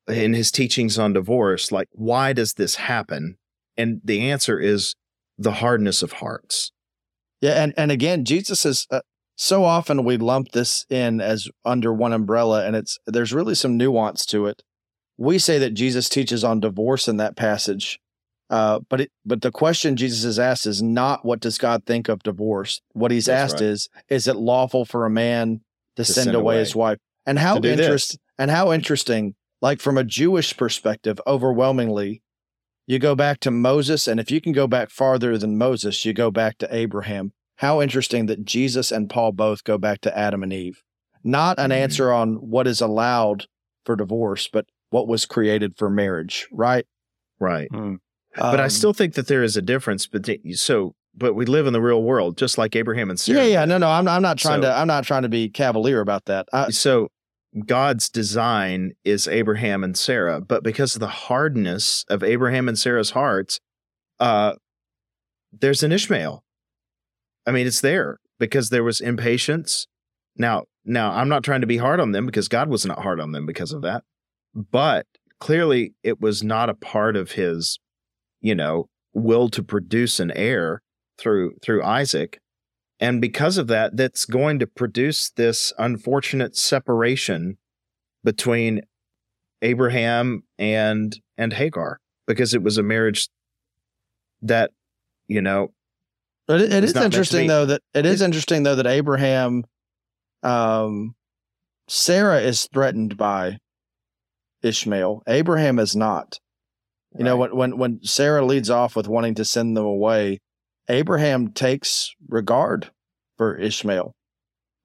in 0.09 0.33
his 0.33 0.51
teachings 0.51 0.99
on 0.99 1.13
divorce, 1.13 1.71
like, 1.71 1.89
why 1.93 2.33
does 2.33 2.55
this 2.55 2.77
happen? 2.77 3.37
And 3.77 4.01
the 4.03 4.31
answer 4.31 4.59
is 4.59 4.95
the 5.39 5.53
hardness 5.53 6.03
of 6.03 6.13
hearts. 6.15 6.73
yeah, 7.41 7.63
and 7.63 7.75
and 7.77 7.93
again, 7.93 8.25
Jesus 8.25 8.65
is 8.65 8.87
uh, 8.91 9.01
so 9.37 9.65
often 9.65 10.05
we 10.05 10.17
lump 10.17 10.53
this 10.53 10.87
in 10.89 11.21
as 11.21 11.49
under 11.65 11.93
one 11.93 12.13
umbrella, 12.13 12.67
and 12.67 12.75
it's 12.75 12.99
there's 13.07 13.33
really 13.33 13.55
some 13.55 13.77
nuance 13.77 14.27
to 14.27 14.47
it. 14.47 14.63
We 15.23 15.39
say 15.39 15.59
that 15.59 15.75
Jesus 15.75 16.09
teaches 16.09 16.43
on 16.43 16.59
divorce 16.59 17.07
in 17.07 17.17
that 17.19 17.37
passage, 17.37 18.01
uh, 18.51 18.81
but 18.91 19.03
it 19.03 19.11
but 19.25 19.43
the 19.43 19.53
question 19.53 19.97
Jesus 19.97 20.25
is 20.25 20.39
asked 20.39 20.67
is 20.67 20.83
not 20.83 21.25
what 21.25 21.39
does 21.41 21.59
God 21.59 21.85
think 21.87 22.09
of 22.09 22.23
divorce. 22.25 22.81
What 22.93 23.13
he's 23.13 23.27
That's 23.27 23.53
asked 23.53 23.61
right. 23.63 23.71
is 23.71 23.89
is 24.09 24.27
it 24.27 24.35
lawful 24.37 24.85
for 24.85 25.07
a 25.07 25.11
man 25.11 25.61
to, 25.97 26.05
send, 26.05 26.25
send 26.25 26.37
away, 26.37 26.55
away. 26.57 26.59
his 26.59 26.75
wife? 26.75 26.99
And 27.25 27.39
how 27.39 27.55
To 27.55 27.61
this. 27.61 27.79
interest 27.79 28.19
and 28.37 28.51
how 28.51 28.73
interesting, 28.73 29.35
like 29.61 29.81
from 29.81 29.97
a 29.97 30.03
Jewish 30.03 30.57
perspective, 30.57 31.21
overwhelmingly, 31.25 32.23
you 32.89 32.99
go 32.99 33.15
back 33.15 33.39
to 33.41 33.53
Moses, 33.53 34.09
and 34.09 34.19
if 34.19 34.29
you 34.29 34.41
can 34.41 34.53
go 34.53 34.67
back 34.67 34.91
farther 34.91 35.39
than 35.39 35.57
Moses, 35.57 36.05
you 36.05 36.13
go 36.13 36.33
back 36.33 36.59
to 36.59 36.75
Abraham. 36.75 37.31
How 37.59 37.81
interesting 37.81 38.27
that 38.27 38.45
Jesus 38.45 38.91
and 38.91 39.09
Paul 39.09 39.31
both 39.31 39.63
go 39.63 39.79
back 39.79 40.01
to 40.01 40.19
Adam 40.19 40.43
and 40.43 40.53
Eve. 40.53 40.83
Not 41.23 41.61
an 41.61 41.71
Mhm. 41.71 41.75
answer 41.77 42.13
on 42.13 42.35
what 42.51 42.67
is 42.67 42.81
allowed 42.81 43.47
for 43.85 43.95
divorce, 43.95 44.49
but 44.53 44.67
what 44.93 45.09
was 45.09 45.27
created 45.27 45.73
for 45.77 45.91
marriage, 45.91 46.47
right? 46.53 46.87
Right. 47.41 47.69
Mm. 47.73 47.97
but 48.37 48.61
I 48.61 48.65
Um, 48.65 48.71
still 48.71 48.93
think 48.93 49.15
that 49.15 49.27
there 49.27 49.43
is 49.43 49.57
a 49.57 49.63
difference 49.63 50.07
between, 50.07 50.55
so, 50.55 50.95
but 51.15 51.35
we 51.35 51.45
live 51.45 51.67
in 51.67 51.73
the 51.73 51.81
real 51.83 52.03
world, 52.03 52.39
just 52.39 52.57
like 52.57 52.75
Abraham 52.77 53.11
and 53.11 53.19
Sarah. 53.21 53.41
yeah, 53.41 53.47
yeah, 53.61 53.65
no, 53.65 53.77
no, 53.79 53.89
I'm, 53.91 54.07
I'm 54.09 54.23
not 54.23 54.39
trying 54.39 54.63
So- 54.63 54.69
to, 54.69 54.75
I'm 54.77 54.87
not 54.87 55.05
trying 55.05 55.23
to 55.23 55.29
be 55.29 55.49
cavalier 55.51 56.01
about 56.01 56.25
that. 56.27 56.47
I, 56.53 56.71
so 56.71 57.09
God's 57.67 58.09
design 58.09 58.93
is 59.05 59.27
Abraham 59.29 59.83
and 59.85 59.97
Sarah, 59.97 60.41
but 60.41 60.63
because 60.63 60.95
of 60.95 61.01
the 61.01 61.09
hardness 61.09 62.05
of 62.09 62.23
Abraham 62.23 62.69
and 62.69 62.79
Sarah's 62.79 63.11
hearts, 63.11 63.61
uh, 64.21 64.55
there's 65.53 65.83
an 65.83 65.93
Ishmael. 65.93 66.43
I 67.47 67.51
mean, 67.51 67.67
it's 67.67 67.81
there 67.81 68.19
because 68.39 68.71
there 68.71 68.85
was 68.85 69.01
impatience. 69.01 69.87
Now, 70.37 70.65
now 70.85 71.13
I'm 71.13 71.29
not 71.29 71.45
trying 71.45 71.61
to 71.61 71.67
be 71.67 71.77
hard 71.77 72.01
on 72.01 72.13
them 72.13 72.25
because 72.25 72.49
God 72.49 72.69
was 72.71 72.87
not 72.87 73.03
hard 73.03 73.21
on 73.21 73.33
them 73.33 73.45
because 73.47 73.73
of 73.73 73.83
that, 73.83 74.05
but 74.55 75.07
clearly 75.41 75.95
it 76.03 76.21
was 76.21 76.43
not 76.43 76.69
a 76.69 76.75
part 76.75 77.17
of 77.17 77.33
His, 77.33 77.79
you 78.41 78.55
know, 78.55 78.89
will 79.13 79.49
to 79.51 79.63
produce 79.63 80.21
an 80.21 80.31
heir 80.33 80.83
through 81.19 81.55
through 81.63 81.83
Isaac. 81.83 82.39
And 83.01 83.21
because 83.21 83.59
of 83.59 83.67
that 83.67 83.97
that's 83.97 84.25
going 84.25 84.59
to 84.61 84.67
produce 84.67 85.31
this 85.31 85.73
unfortunate 85.79 86.57
separation 86.57 87.59
between 88.23 88.83
Abraham 89.63 90.43
and 90.59 91.17
and 91.37 91.53
Hagar 91.53 91.99
because 92.27 92.55
it 92.55 92.63
was 92.63 92.79
a 92.79 92.83
marriage 92.83 93.29
that 94.43 94.71
you 95.29 95.41
know 95.41 95.73
But 96.47 96.61
it, 96.61 96.73
it 96.73 96.85
is 96.85 96.95
not 96.95 97.03
meant 97.03 97.13
to 97.13 97.17
interesting 97.19 97.47
though 97.47 97.67
that 97.67 97.83
it 97.95 98.07
is 98.07 98.23
interesting 98.23 98.63
though 98.63 98.77
that 98.77 98.87
Abraham, 98.87 99.65
um, 100.43 101.15
Sarah 101.89 102.41
is 102.41 102.69
threatened 102.73 103.17
by 103.17 103.59
Ishmael. 104.63 105.23
Abraham 105.27 105.79
is 105.79 105.95
not. 105.97 106.39
You 107.17 107.25
know 107.25 107.37
when 107.37 107.55
when 107.55 107.77
when 107.79 108.01
Sarah 108.03 108.45
leads 108.45 108.71
off 108.71 108.97
with 108.97 109.07
wanting 109.07 109.35
to 109.35 109.45
send 109.45 109.77
them 109.77 109.85
away, 109.85 110.41
Abraham 110.89 111.53
takes 111.53 112.11
regard 112.29 112.91
for 113.37 113.55
Ishmael, 113.57 114.15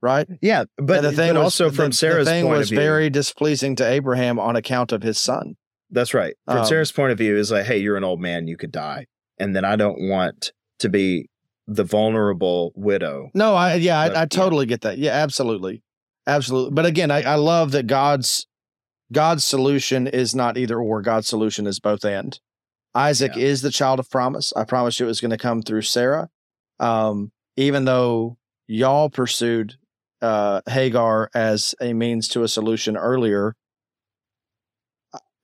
right? 0.02 0.28
yeah 0.42 0.66
but, 0.78 0.98
And 0.98 1.06
the 1.06 1.12
thing 1.14 1.34
but 1.34 1.40
was- 1.40 1.44
also 1.46 1.70
the- 1.70 1.76
from 1.76 1.92
Sarah's 1.94 2.26
the 2.26 2.32
thing 2.32 2.46
point 2.46 2.58
was 2.58 2.68
of 2.68 2.76
view 2.76 2.80
very 2.80 3.10
displeasing 3.10 3.76
to 3.78 3.88
Abraham 3.88 4.40
on 4.40 4.56
account 4.58 4.92
of 4.92 5.04
his 5.04 5.20
son. 5.20 5.56
that's 5.90 6.14
right 6.14 6.36
from 6.46 6.58
Um, 6.60 6.66
Sarah's 6.66 6.92
point 6.92 7.14
of 7.14 7.18
view 7.18 7.38
is 7.38 7.50
like 7.52 7.66
hey 7.66 7.78
you're 7.78 7.96
an 7.98 8.04
old 8.04 8.20
man 8.20 8.48
you 8.48 8.58
could 8.58 8.72
die 8.74 9.06
and 9.40 9.56
then 9.56 9.64
I 9.64 9.76
don't 9.78 10.10
want 10.10 10.52
to 10.80 10.90
be 10.90 11.30
the 11.66 11.84
vulnerable 11.86 12.74
widow 12.76 13.30
No, 13.34 13.54
I 13.56 13.76
yeah, 13.76 14.08
But, 14.10 14.16
I, 14.16 14.20
I 14.20 14.22
yeah. 14.24 14.26
totally 14.26 14.66
get 14.66 14.82
that. 14.82 14.98
Yeah, 14.98 15.12
absolutely, 15.12 15.82
absolutely. 16.26 16.74
But 16.74 16.86
again, 16.86 17.10
I, 17.12 17.22
I 17.24 17.36
love 17.36 17.72
that 17.72 17.88
God's 17.88 18.48
God's 19.12 19.46
solution 19.46 20.08
is 20.08 20.36
not 20.36 20.58
either 20.58 20.80
or. 20.80 21.02
God's 21.02 21.28
solution 21.28 21.66
is 21.68 21.80
both 21.80 22.04
and. 22.04 22.40
Isaac 22.96 23.36
Yeah. 23.36 23.44
is 23.44 23.62
the 23.62 23.72
child 23.72 24.00
of 24.00 24.10
promise. 24.10 24.52
I 24.56 24.64
promised 24.66 25.00
you 25.00 25.06
it 25.06 25.10
was 25.10 25.22
going 25.22 25.32
to 25.32 25.38
come 25.38 25.62
through 25.62 25.84
Sarah. 25.84 26.30
Um, 26.80 27.32
even 27.56 27.86
though 27.86 28.38
y'all 28.68 29.10
pursued 29.10 29.76
uh, 30.22 30.62
Hagar 30.68 31.30
as 31.34 31.76
a 31.80 31.94
means 31.94 32.28
to 32.30 32.44
a 32.44 32.48
solution 32.48 32.98
earlier, 32.98 33.56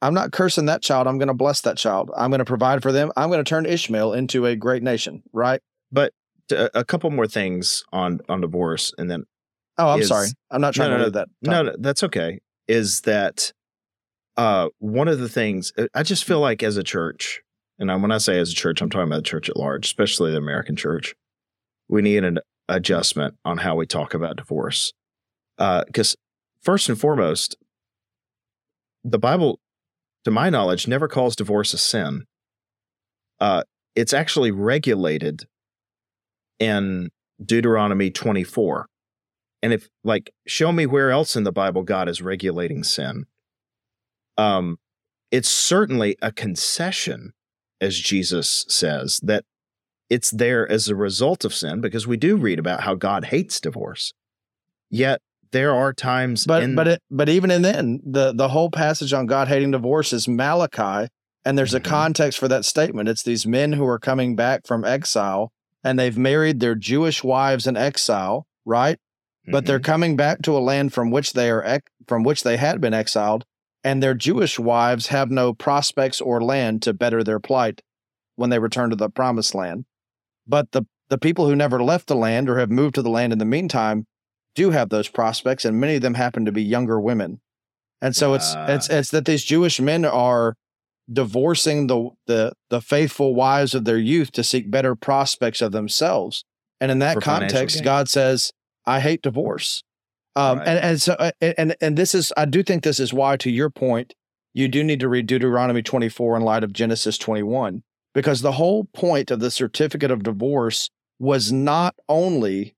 I'm 0.02 0.14
not 0.14 0.32
cursing 0.32 0.66
that 0.66 0.82
child. 0.82 1.08
I'm 1.08 1.18
going 1.18 1.28
to 1.30 1.34
bless 1.34 1.62
that 1.62 1.78
child. 1.78 2.12
I'm 2.18 2.30
going 2.30 2.40
to 2.40 2.46
provide 2.46 2.82
for 2.84 2.92
them. 2.92 3.12
I'm 3.16 3.30
going 3.30 3.44
to 3.44 3.48
turn 3.50 3.66
Ishmael 3.66 4.14
into 4.14 4.46
a 4.46 4.56
great 4.56 4.84
nation. 4.84 5.24
Right? 5.32 5.62
a, 6.52 6.70
a 6.74 6.84
couple 6.84 7.10
more 7.10 7.28
things 7.28 7.84
on 7.94 8.20
on 8.28 8.42
divorce 8.42 8.94
and 8.98 9.10
then 9.10 9.24
Oh, 9.78 9.90
I'm 9.90 10.02
Is- 10.02 10.08
sorry. 10.10 10.28
I'm 10.52 10.62
not 10.62 10.74
trying 10.76 10.92
no, 10.92 10.98
to 10.98 11.04
no, 11.06 11.10
that. 11.12 11.28
no, 11.42 11.64
no 11.64 11.76
that's 11.80 12.04
okay 12.04 12.40
is 12.68 13.02
that 13.02 13.52
uh 14.38 14.70
one 14.80 15.08
of 15.08 15.20
the 15.20 15.30
things 15.30 15.72
uh, 15.78 15.88
i 15.94 16.04
just 16.04 16.24
feel 16.24 16.40
like 16.40 16.64
as 16.64 16.78
a 16.78 16.84
church 16.84 17.42
and 17.80 17.90
when 18.02 18.12
i 18.12 18.18
say 18.18 18.40
as 18.40 18.52
a 18.52 18.56
church 18.56 18.82
i'm 18.82 18.90
talking 18.90 19.08
about 19.08 19.18
the 19.18 19.22
church 19.22 19.50
at 19.50 19.58
large 19.58 19.86
especially 19.86 20.32
the 20.32 20.38
american 20.38 20.76
church 20.76 21.14
we 21.88 22.02
need 22.02 22.24
an 22.24 22.40
adjustment 22.70 23.36
on 23.44 23.58
how 23.58 23.76
we 23.76 23.86
talk 23.86 24.14
about 24.14 24.38
divorce 24.38 24.94
because 25.58 26.16
first 26.62 26.90
and 26.90 27.00
foremost 27.00 27.56
the 29.04 29.20
bible 29.20 29.60
to 30.24 30.32
my 30.32 30.50
knowledge 30.50 30.88
never 30.88 31.08
calls 31.08 31.36
divorce 31.36 31.74
a 31.74 31.78
sin 31.78 32.26
uh, 33.44 33.64
it's 33.96 34.14
actually 34.14 34.52
regulated 34.52 35.44
in 36.60 37.10
Deuteronomy 37.44 38.10
24. 38.10 38.88
And 39.64 39.74
if 39.74 39.90
like 40.04 40.32
show 40.46 40.72
me 40.72 40.86
where 40.86 41.10
else 41.10 41.36
in 41.36 41.44
the 41.44 41.52
Bible 41.52 41.82
God 41.82 42.08
is 42.08 42.22
regulating 42.22 42.84
sin. 42.84 43.26
Um 44.38 44.78
it's 45.32 45.50
certainly 45.50 46.16
a 46.22 46.32
concession 46.32 47.34
as 47.82 47.98
Jesus 47.98 48.66
says 48.70 49.20
that 49.24 49.46
it's 50.10 50.30
there 50.30 50.70
as 50.72 50.90
a 50.90 50.96
result 50.96 51.44
of 51.44 51.56
sin 51.56 51.82
because 51.82 52.06
we 52.06 52.18
do 52.18 52.38
read 52.38 52.60
about 52.60 52.82
how 52.82 52.94
God 52.94 53.26
hates 53.26 53.60
divorce. 53.60 54.14
Yet 54.92 55.22
there 55.52 55.74
are 55.74 55.94
times 55.94 56.46
But 56.46 56.64
in 56.64 56.76
but 56.76 56.88
it, 56.88 57.02
but 57.10 57.30
even 57.30 57.50
in 57.50 57.62
then, 57.62 58.02
the 58.06 58.34
the 58.34 58.50
whole 58.50 58.70
passage 58.70 59.14
on 59.14 59.26
God 59.26 59.48
hating 59.48 59.72
divorce 59.72 60.12
is 60.12 60.28
Malachi, 60.28 61.08
and 61.46 61.58
there's 61.58 61.74
a 61.74 61.80
context 61.80 62.38
for 62.38 62.48
that 62.50 62.66
statement. 62.66 63.08
It's 63.08 63.24
these 63.24 63.48
men 63.48 63.74
who 63.74 63.86
are 63.86 64.00
coming 64.00 64.36
back 64.36 64.68
from 64.68 64.84
exile, 64.84 65.52
and 65.84 65.98
they've 65.98 66.18
married 66.18 66.60
their 66.60 66.76
Jewish 66.76 67.24
wives 67.24 67.66
in 67.66 67.78
exile, 67.78 68.46
right? 68.66 69.00
But 69.48 69.66
they're 69.66 69.80
Mhm. 69.80 69.84
coming 69.84 70.16
back 70.16 70.42
to 70.44 70.58
a 70.58 70.60
land 70.60 70.94
from 70.94 71.12
which 71.12 71.34
they 71.34 71.50
are 71.50 71.64
ex- 71.64 71.92
from 72.08 72.24
which 72.24 72.44
they 72.44 72.58
had 72.58 72.80
been 72.80 72.94
exiled, 72.94 73.46
and 73.84 74.02
their 74.02 74.14
Jewish 74.14 74.58
wives 74.58 75.08
have 75.08 75.30
no 75.30 75.54
prospects 75.54 76.22
or 76.22 76.42
land 76.42 76.82
to 76.84 76.94
better 76.94 77.24
their 77.24 77.40
plight 77.40 77.82
when 78.36 78.50
they 78.50 78.60
return 78.60 78.90
to 78.90 78.96
the 78.96 79.10
promised 79.10 79.54
land. 79.54 79.86
But 80.48 80.72
the 80.72 80.84
the 81.10 81.18
people 81.18 81.48
who 81.48 81.56
never 81.56 81.84
left 81.84 82.08
the 82.08 82.16
land 82.16 82.50
or 82.50 82.58
have 82.58 82.72
moved 82.72 82.96
to 82.96 83.02
the 83.02 83.10
land 83.10 83.34
in 83.34 83.40
the 83.40 83.46
meantime 83.46 84.06
do 84.56 84.70
have 84.72 84.90
those 84.90 85.10
prospects, 85.10 85.66
and 85.66 85.80
many 85.80 85.96
of 85.96 86.02
them 86.02 86.14
happen 86.16 86.46
to 86.46 86.52
be 86.52 86.64
younger 86.64 87.00
women. 87.00 87.42
And 88.02 88.16
so 88.16 88.34
it's 88.34 88.56
Ah. 88.56 88.68
it's 88.68 88.90
it's 88.90 89.12
that 89.12 89.26
these 89.26 89.44
Jewish 89.44 89.80
men 89.82 90.06
are 90.06 90.56
divorcing 91.12 91.88
the 91.88 92.10
the 92.28 92.54
the 92.70 92.82
faithful 92.82 93.36
wives 93.36 93.74
of 93.76 93.84
their 93.86 93.98
youth 93.98 94.32
to 94.32 94.44
seek 94.44 94.72
better 94.72 94.96
prospects 94.96 95.62
of 95.62 95.72
themselves. 95.74 96.46
And 96.80 96.92
in 96.92 97.00
that 97.00 97.16
For 97.16 97.22
context. 97.22 97.84
God 97.84 98.10
says, 98.10 98.52
"I 98.86 99.00
hate 99.00 99.22
divorce." 99.22 99.84
Um, 100.36 100.58
Right. 100.60 100.68
and 100.68 100.80
and 100.80 101.02
so 101.02 101.14
uh, 101.14 101.32
and 101.42 101.76
and 101.82 101.98
this 101.98 102.16
is 102.16 102.34
I 102.36 102.46
do 102.46 102.64
think 102.64 102.84
this 102.84 103.00
is 103.00 103.14
why, 103.14 103.38
to 103.38 103.52
your 103.52 103.70
point, 103.70 104.14
you 104.54 104.68
do 104.68 104.84
need 104.84 105.00
to 105.02 105.10
read 105.10 105.28
Deuteronomy 105.28 105.82
24 105.84 106.38
in 106.38 106.44
light 106.44 106.64
of 106.64 106.74
Genesis 106.74 107.18
21, 107.18 107.84
because 108.14 108.42
the 108.42 108.54
whole 108.54 108.86
point 108.86 109.30
of 109.32 109.40
the 109.40 109.52
certificate 109.52 110.10
of 110.12 110.24
divorce 110.24 110.90
was 111.20 111.52
not 111.52 111.96
only 112.10 112.76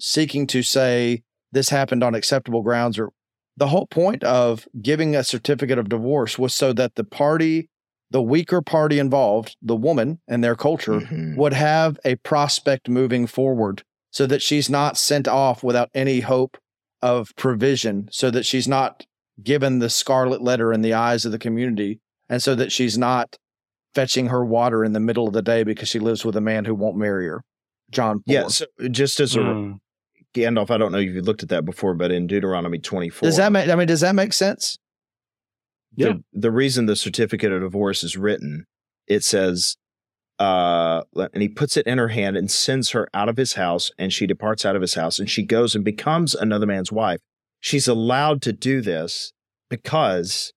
seeking 0.00 0.46
to 0.48 0.62
say 0.62 1.22
this 1.52 1.68
happened 1.70 2.02
on 2.02 2.14
acceptable 2.14 2.62
grounds 2.62 2.98
or 2.98 3.10
the 3.56 3.68
whole 3.68 3.86
point 3.86 4.24
of 4.24 4.66
giving 4.82 5.14
a 5.14 5.22
certificate 5.22 5.78
of 5.78 5.88
divorce 5.88 6.38
was 6.38 6.52
so 6.52 6.72
that 6.72 6.96
the 6.96 7.04
party 7.04 7.68
the 8.10 8.20
weaker 8.22 8.60
party 8.60 8.98
involved 8.98 9.56
the 9.62 9.74
woman 9.76 10.20
and 10.28 10.42
their 10.44 10.54
culture 10.56 11.00
Mhm. 11.00 11.36
would 11.36 11.52
have 11.52 11.98
a 12.04 12.16
prospect 12.16 12.88
moving 12.88 13.26
forward 13.26 13.82
so 14.14 14.26
that 14.26 14.40
she's 14.40 14.70
not 14.70 14.96
sent 14.96 15.26
off 15.26 15.64
without 15.64 15.90
any 15.92 16.20
hope 16.20 16.56
of 17.02 17.34
provision 17.34 18.08
so 18.12 18.30
that 18.30 18.46
she's 18.46 18.68
not 18.68 19.04
given 19.42 19.80
the 19.80 19.90
scarlet 19.90 20.40
letter 20.40 20.72
in 20.72 20.82
the 20.82 20.92
eyes 20.94 21.24
of 21.24 21.32
the 21.32 21.38
community 21.38 21.98
and 22.28 22.40
so 22.40 22.54
that 22.54 22.70
she's 22.70 22.96
not 22.96 23.36
fetching 23.92 24.28
her 24.28 24.44
water 24.44 24.84
in 24.84 24.92
the 24.92 25.00
middle 25.00 25.26
of 25.26 25.32
the 25.34 25.42
day 25.42 25.64
because 25.64 25.88
she 25.88 25.98
lives 25.98 26.24
with 26.24 26.36
a 26.36 26.40
man 26.40 26.64
who 26.64 26.76
won't 26.76 26.96
marry 26.96 27.26
her 27.26 27.42
john 27.90 28.22
4. 28.26 28.32
Yeah, 28.32 28.46
so 28.46 28.66
just 28.90 29.18
as 29.18 29.34
a 29.34 29.40
Mm. 29.40 29.78
Gandalf, 30.32 30.70
I 30.70 30.78
don't 30.78 30.90
know 30.92 30.98
if 30.98 31.12
you've 31.12 31.26
looked 31.26 31.42
at 31.44 31.48
that 31.50 31.64
before, 31.64 31.94
but 31.94 32.10
in 32.12 32.26
Deuteronomy 32.28 32.78
24, 32.78 33.26
does 33.26 33.36
that 33.36 33.50
make 33.50 33.68
i 33.68 33.74
mean 33.74 33.88
does 33.88 34.00
that 34.00 34.14
make 34.14 34.32
sense 34.32 34.78
Yeah. 35.96 36.14
the, 36.32 36.40
the 36.40 36.52
reason 36.52 36.86
the 36.86 36.96
certificate 36.96 37.50
of 37.52 37.62
divorce 37.62 38.04
is 38.04 38.16
written, 38.16 38.66
it 39.08 39.24
says, 39.24 39.76
uh, 40.38 41.02
and 41.14 41.42
he 41.42 41.48
puts 41.48 41.76
it 41.76 41.86
in 41.86 41.98
her 41.98 42.08
hand 42.08 42.36
and 42.36 42.50
sends 42.50 42.90
her 42.90 43.08
out 43.14 43.28
of 43.28 43.36
his 43.36 43.54
house, 43.54 43.90
and 43.98 44.12
she 44.12 44.26
departs 44.26 44.64
out 44.64 44.76
of 44.76 44.82
his 44.82 44.94
house, 44.94 45.18
and 45.18 45.30
she 45.30 45.42
goes 45.42 45.74
and 45.74 45.84
becomes 45.84 46.34
another 46.34 46.66
man's 46.66 46.92
wife. 46.92 47.20
She's 47.60 47.88
allowed 47.88 48.42
to 48.42 48.52
do 48.52 48.80
this 48.80 49.32
because 49.70 50.52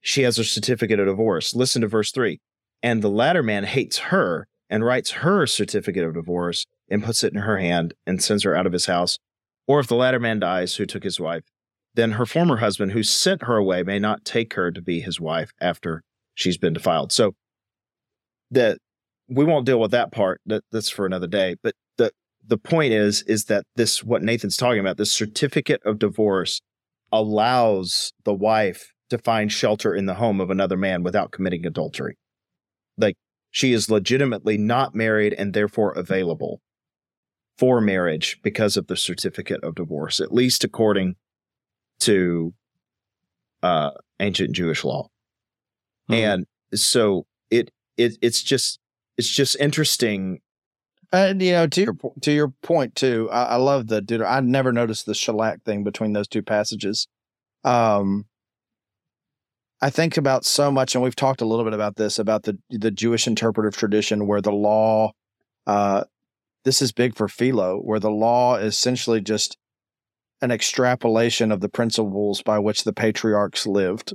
she 0.00 0.22
has 0.22 0.38
a 0.38 0.44
certificate 0.44 1.00
of 1.00 1.06
divorce. 1.06 1.54
Listen 1.54 1.82
to 1.82 1.88
verse 1.88 2.12
three. 2.12 2.38
And 2.82 3.02
the 3.02 3.10
latter 3.10 3.42
man 3.42 3.64
hates 3.64 3.98
her 3.98 4.46
and 4.70 4.84
writes 4.84 5.10
her 5.10 5.46
certificate 5.46 6.04
of 6.04 6.14
divorce 6.14 6.66
and 6.88 7.02
puts 7.02 7.24
it 7.24 7.32
in 7.32 7.40
her 7.40 7.58
hand 7.58 7.94
and 8.06 8.22
sends 8.22 8.44
her 8.44 8.54
out 8.54 8.66
of 8.66 8.72
his 8.72 8.86
house. 8.86 9.18
Or 9.66 9.80
if 9.80 9.88
the 9.88 9.96
latter 9.96 10.20
man 10.20 10.38
dies 10.38 10.76
who 10.76 10.86
took 10.86 11.02
his 11.02 11.18
wife, 11.18 11.42
then 11.94 12.12
her 12.12 12.26
former 12.26 12.58
husband 12.58 12.92
who 12.92 13.02
sent 13.02 13.44
her 13.44 13.56
away 13.56 13.82
may 13.82 13.98
not 13.98 14.24
take 14.24 14.54
her 14.54 14.70
to 14.70 14.80
be 14.80 15.00
his 15.00 15.18
wife 15.20 15.52
after 15.60 16.02
she's 16.34 16.58
been 16.58 16.74
defiled. 16.74 17.10
So 17.10 17.34
that 18.56 18.78
we 19.28 19.44
won't 19.44 19.66
deal 19.66 19.80
with 19.80 19.90
that 19.92 20.12
part. 20.12 20.40
That 20.46 20.64
that's 20.72 20.88
for 20.90 21.06
another 21.06 21.26
day. 21.26 21.56
But 21.62 21.74
the 21.98 22.10
the 22.46 22.58
point 22.58 22.92
is 22.92 23.22
is 23.22 23.44
that 23.44 23.64
this 23.76 24.02
what 24.02 24.22
Nathan's 24.22 24.56
talking 24.56 24.80
about, 24.80 24.96
this 24.96 25.12
certificate 25.12 25.82
of 25.84 25.98
divorce 25.98 26.60
allows 27.12 28.12
the 28.24 28.34
wife 28.34 28.92
to 29.10 29.18
find 29.18 29.52
shelter 29.52 29.94
in 29.94 30.06
the 30.06 30.14
home 30.14 30.40
of 30.40 30.50
another 30.50 30.76
man 30.76 31.02
without 31.02 31.30
committing 31.30 31.64
adultery. 31.64 32.16
Like 32.98 33.16
she 33.50 33.72
is 33.72 33.90
legitimately 33.90 34.58
not 34.58 34.94
married 34.94 35.32
and 35.34 35.54
therefore 35.54 35.92
available 35.92 36.60
for 37.58 37.80
marriage 37.80 38.38
because 38.42 38.76
of 38.76 38.86
the 38.88 38.96
certificate 38.96 39.62
of 39.62 39.76
divorce, 39.76 40.20
at 40.20 40.32
least 40.34 40.64
according 40.64 41.14
to 42.00 42.52
uh, 43.62 43.90
ancient 44.20 44.52
Jewish 44.52 44.84
law. 44.84 45.08
Mhm. 46.10 46.14
And 46.16 46.46
so 46.74 47.26
it 47.96 48.12
it 48.12 48.18
it's 48.22 48.42
just 48.42 48.78
it's 49.16 49.30
just 49.30 49.56
interesting. 49.60 50.40
And 51.12 51.40
you 51.40 51.52
know, 51.52 51.66
to 51.68 51.82
your 51.82 51.96
to 52.22 52.32
your 52.32 52.48
point 52.62 52.94
too, 52.94 53.28
I, 53.30 53.44
I 53.44 53.56
love 53.56 53.86
the 53.86 54.00
dude. 54.00 54.22
I 54.22 54.40
never 54.40 54.72
noticed 54.72 55.06
the 55.06 55.12
shalach 55.12 55.62
thing 55.64 55.84
between 55.84 56.12
those 56.12 56.28
two 56.28 56.42
passages. 56.42 57.06
Um, 57.64 58.26
I 59.80 59.90
think 59.90 60.16
about 60.16 60.44
so 60.44 60.70
much, 60.70 60.94
and 60.94 61.04
we've 61.04 61.16
talked 61.16 61.42
a 61.42 61.46
little 61.46 61.64
bit 61.64 61.74
about 61.74 61.96
this 61.96 62.18
about 62.18 62.44
the 62.44 62.58
the 62.70 62.90
Jewish 62.90 63.26
interpretive 63.26 63.76
tradition, 63.76 64.26
where 64.26 64.40
the 64.40 64.52
law, 64.52 65.12
uh, 65.66 66.04
this 66.64 66.82
is 66.82 66.92
big 66.92 67.14
for 67.14 67.28
Philo, 67.28 67.78
where 67.78 68.00
the 68.00 68.10
law 68.10 68.56
is 68.56 68.74
essentially 68.74 69.20
just 69.20 69.56
an 70.42 70.50
extrapolation 70.50 71.52
of 71.52 71.60
the 71.60 71.68
principles 71.68 72.42
by 72.42 72.58
which 72.58 72.84
the 72.84 72.92
patriarchs 72.92 73.66
lived. 73.66 74.14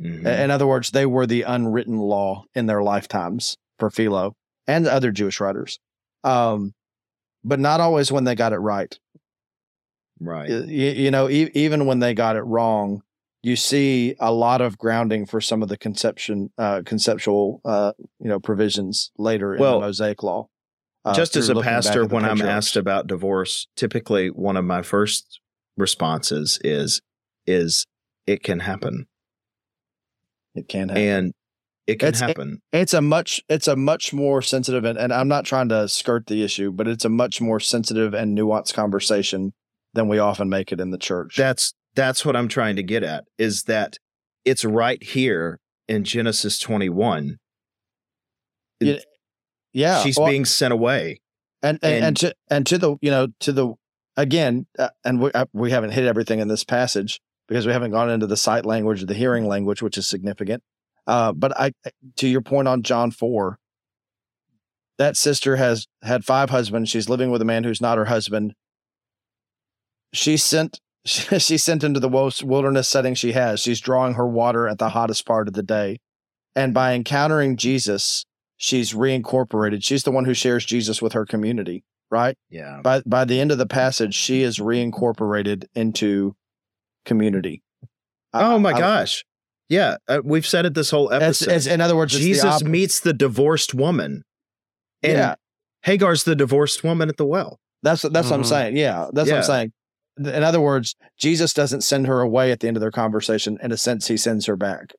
Mhm. 0.00 0.26
In 0.26 0.50
other 0.50 0.66
words, 0.66 0.90
they 0.90 1.06
were 1.06 1.26
the 1.26 1.42
unwritten 1.42 1.96
law 1.98 2.44
in 2.54 2.66
their 2.66 2.82
lifetimes 2.82 3.56
for 3.78 3.90
Philo 3.90 4.34
and 4.66 4.86
other 4.86 5.10
Jewish 5.10 5.40
writers. 5.40 5.78
Um, 6.24 6.74
but 7.44 7.60
not 7.60 7.80
always 7.80 8.10
when 8.12 8.24
they 8.24 8.34
got 8.34 8.52
it 8.52 8.58
right. 8.58 8.98
right. 10.20 10.48
You, 10.48 10.64
you 10.90 11.10
know, 11.10 11.28
e- 11.28 11.50
even 11.54 11.86
when 11.86 12.00
they 12.00 12.14
got 12.14 12.36
it 12.36 12.42
wrong, 12.42 13.02
you 13.42 13.54
see 13.56 14.16
a 14.18 14.32
lot 14.32 14.60
of 14.60 14.76
grounding 14.78 15.24
for 15.26 15.40
some 15.40 15.62
of 15.62 15.68
the 15.68 15.76
conception, 15.76 16.50
uh, 16.58 16.82
conceptual, 16.84 17.60
uh, 17.64 17.92
you 18.18 18.28
know, 18.28 18.40
provisions 18.40 19.12
later 19.18 19.54
in 19.54 19.60
Well, 19.60 19.80
the 19.80 19.86
Mosaic 19.86 20.22
Law. 20.22 20.48
uh, 21.04 21.14
just 21.14 21.36
as 21.36 21.48
a 21.48 21.54
pastor, 21.54 22.04
when 22.06 22.24
I'm 22.24 22.42
asked 22.42 22.76
about 22.76 23.06
divorce, 23.06 23.68
typically 23.76 24.28
one 24.30 24.56
of 24.56 24.64
my 24.64 24.82
first 24.82 25.40
responses 25.76 26.58
is 26.64 27.00
is 27.46 27.86
it 28.26 28.42
can 28.42 28.58
happen, 28.60 29.06
it 30.56 30.68
can 30.68 30.88
happen. 30.88 31.02
and 31.02 31.32
it 31.86 32.00
can 32.00 32.08
It's- 32.08 32.20
happen. 32.20 32.60
it's 32.72 32.94
a 32.94 33.00
much 33.02 33.40
it's 33.48 33.68
a 33.68 33.76
much 33.76 34.12
more 34.12 34.42
sensitive 34.42 34.84
and, 34.84 34.98
and 34.98 35.12
i'm 35.12 35.28
not 35.28 35.44
trying 35.44 35.68
to 35.68 35.88
skirt 35.88 36.26
the 36.26 36.42
issue 36.42 36.72
but 36.72 36.88
it's 36.88 37.04
a 37.04 37.08
much 37.08 37.40
more 37.40 37.60
sensitive 37.60 38.12
and 38.14 38.36
nuanced 38.36 38.74
conversation 38.74 39.52
than 39.94 40.08
we 40.08 40.18
often 40.18 40.48
make 40.48 40.72
it 40.72 40.80
in 40.80 40.90
the 40.90 40.98
church 40.98 41.36
That's 41.36 41.72
that's 41.94 42.26
what 42.26 42.36
I'm 42.36 42.48
trying 42.48 42.76
to 42.76 42.82
get 42.82 43.02
at. 43.02 43.24
Is 43.38 43.62
that 43.62 43.96
it's 44.44 44.66
right 44.66 45.02
here 45.02 45.58
in 45.88 46.04
Genesis 46.04 46.58
21. 46.58 47.38
Yeah, 48.80 48.98
yeah 49.72 50.02
she's 50.02 50.18
well, 50.18 50.28
being 50.28 50.44
sent 50.44 50.72
away. 50.74 51.20
and 51.62 51.78
and, 51.82 51.94
and 51.94 52.04
and- 52.04 52.16
to 52.18 52.34
and 52.50 52.66
to 52.66 52.76
the 52.78 52.96
you 53.00 53.10
know 53.10 53.28
to 53.40 53.52
the 53.52 53.72
again 54.16 54.66
uh, 54.78 54.90
and 55.04 55.20
we, 55.20 55.32
uh, 55.32 55.46
we 55.54 55.70
haven't 55.70 55.90
hit 55.92 56.04
everything 56.04 56.38
in 56.40 56.48
this 56.48 56.64
passage 56.64 57.20
because 57.48 57.66
we 57.66 57.72
haven't 57.72 57.90
gone 57.90 58.10
into 58.10 58.26
the 58.26 58.36
sight 58.36 58.64
language 58.64 59.02
or 59.02 59.06
the 59.06 59.14
hearing 59.14 59.46
language 59.46 59.82
which 59.82 59.98
is 59.98 60.06
significant 60.06 60.62
uh, 61.06 61.32
but 61.32 61.56
i 61.58 61.72
to 62.16 62.28
your 62.28 62.40
point 62.40 62.68
on 62.68 62.82
john 62.82 63.10
4 63.10 63.58
that 64.98 65.16
sister 65.16 65.56
has 65.56 65.86
had 66.02 66.24
five 66.24 66.50
husbands 66.50 66.90
she's 66.90 67.08
living 67.08 67.30
with 67.30 67.42
a 67.42 67.46
man 67.46 67.64
who's 67.64 67.80
not 67.80 67.98
her 67.98 68.06
husband 68.06 68.54
she 70.12 70.36
sent 70.36 70.80
she's 71.04 71.64
sent 71.64 71.84
into 71.84 72.00
the 72.00 72.08
wilderness 72.44 72.88
setting 72.88 73.14
she 73.14 73.32
has 73.32 73.60
she's 73.60 73.80
drawing 73.80 74.14
her 74.14 74.26
water 74.26 74.68
at 74.68 74.78
the 74.78 74.90
hottest 74.90 75.26
part 75.26 75.48
of 75.48 75.54
the 75.54 75.62
day 75.62 75.98
and 76.54 76.72
by 76.74 76.94
encountering 76.94 77.56
jesus 77.56 78.24
she's 78.56 78.92
reincorporated. 78.92 79.84
She's 79.84 80.02
the 80.02 80.10
one 80.10 80.24
who 80.24 80.34
shares 80.34 80.64
Jesus 80.64 81.00
with 81.00 81.12
her 81.12 81.26
community, 81.26 81.84
right? 82.10 82.36
Yeah. 82.50 82.80
By 82.82 83.02
by 83.06 83.24
the 83.24 83.40
end 83.40 83.52
of 83.52 83.58
the 83.58 83.66
passage, 83.66 84.14
she 84.14 84.42
is 84.42 84.58
reincorporated 84.58 85.66
into 85.74 86.34
community. 87.06 87.62
I- 88.34 88.54
Oh 88.54 88.58
my 88.58 88.72
I- 88.72 88.78
gosh. 88.78 89.24
Yeah, 89.68 89.96
uh, 90.06 90.20
we've 90.22 90.46
said 90.46 90.64
it 90.66 90.74
this 90.74 90.90
whole 90.90 91.08
It's, 91.10 91.42
episode. 91.42 91.52
it's, 91.54 91.66
in 91.66 91.80
other 91.80 91.96
words, 91.96 92.14
it's 92.14 92.22
the 92.22 92.28
Jesus 92.28 92.62
meets 92.62 93.00
the 93.00 93.12
divorced 93.12 93.74
woman, 93.74 94.22
and 95.02 95.12
Yeah. 95.14 95.34
Hagar's 95.82 96.22
the 96.24 96.36
divorced 96.36 96.84
woman 96.84 97.08
at 97.08 97.16
the 97.16 97.24
well. 97.26 97.58
That's 97.82 98.02
that's 98.02 98.30
what 98.30 98.34
I'm 98.36 98.42
Mhm. 98.42 98.46
saying. 98.46 98.76
Yeah, 98.76 99.08
that's 99.12 99.28
what 99.30 99.38
I'm 99.38 99.42
saying. 99.42 99.72
In 100.18 100.42
other 100.44 100.60
words, 100.60 100.94
Jesus 101.18 101.52
doesn't 101.52 101.80
send 101.82 102.06
her 102.06 102.20
away 102.20 102.52
at 102.52 102.60
the 102.60 102.68
end 102.68 102.76
of 102.76 102.80
their 102.80 102.90
conversation. 102.92 103.58
In 103.62 103.72
a 103.72 103.76
sense, 103.76 104.06
he 104.08 104.16
sends 104.16 104.46
her 104.46 104.56
back. 104.56 104.94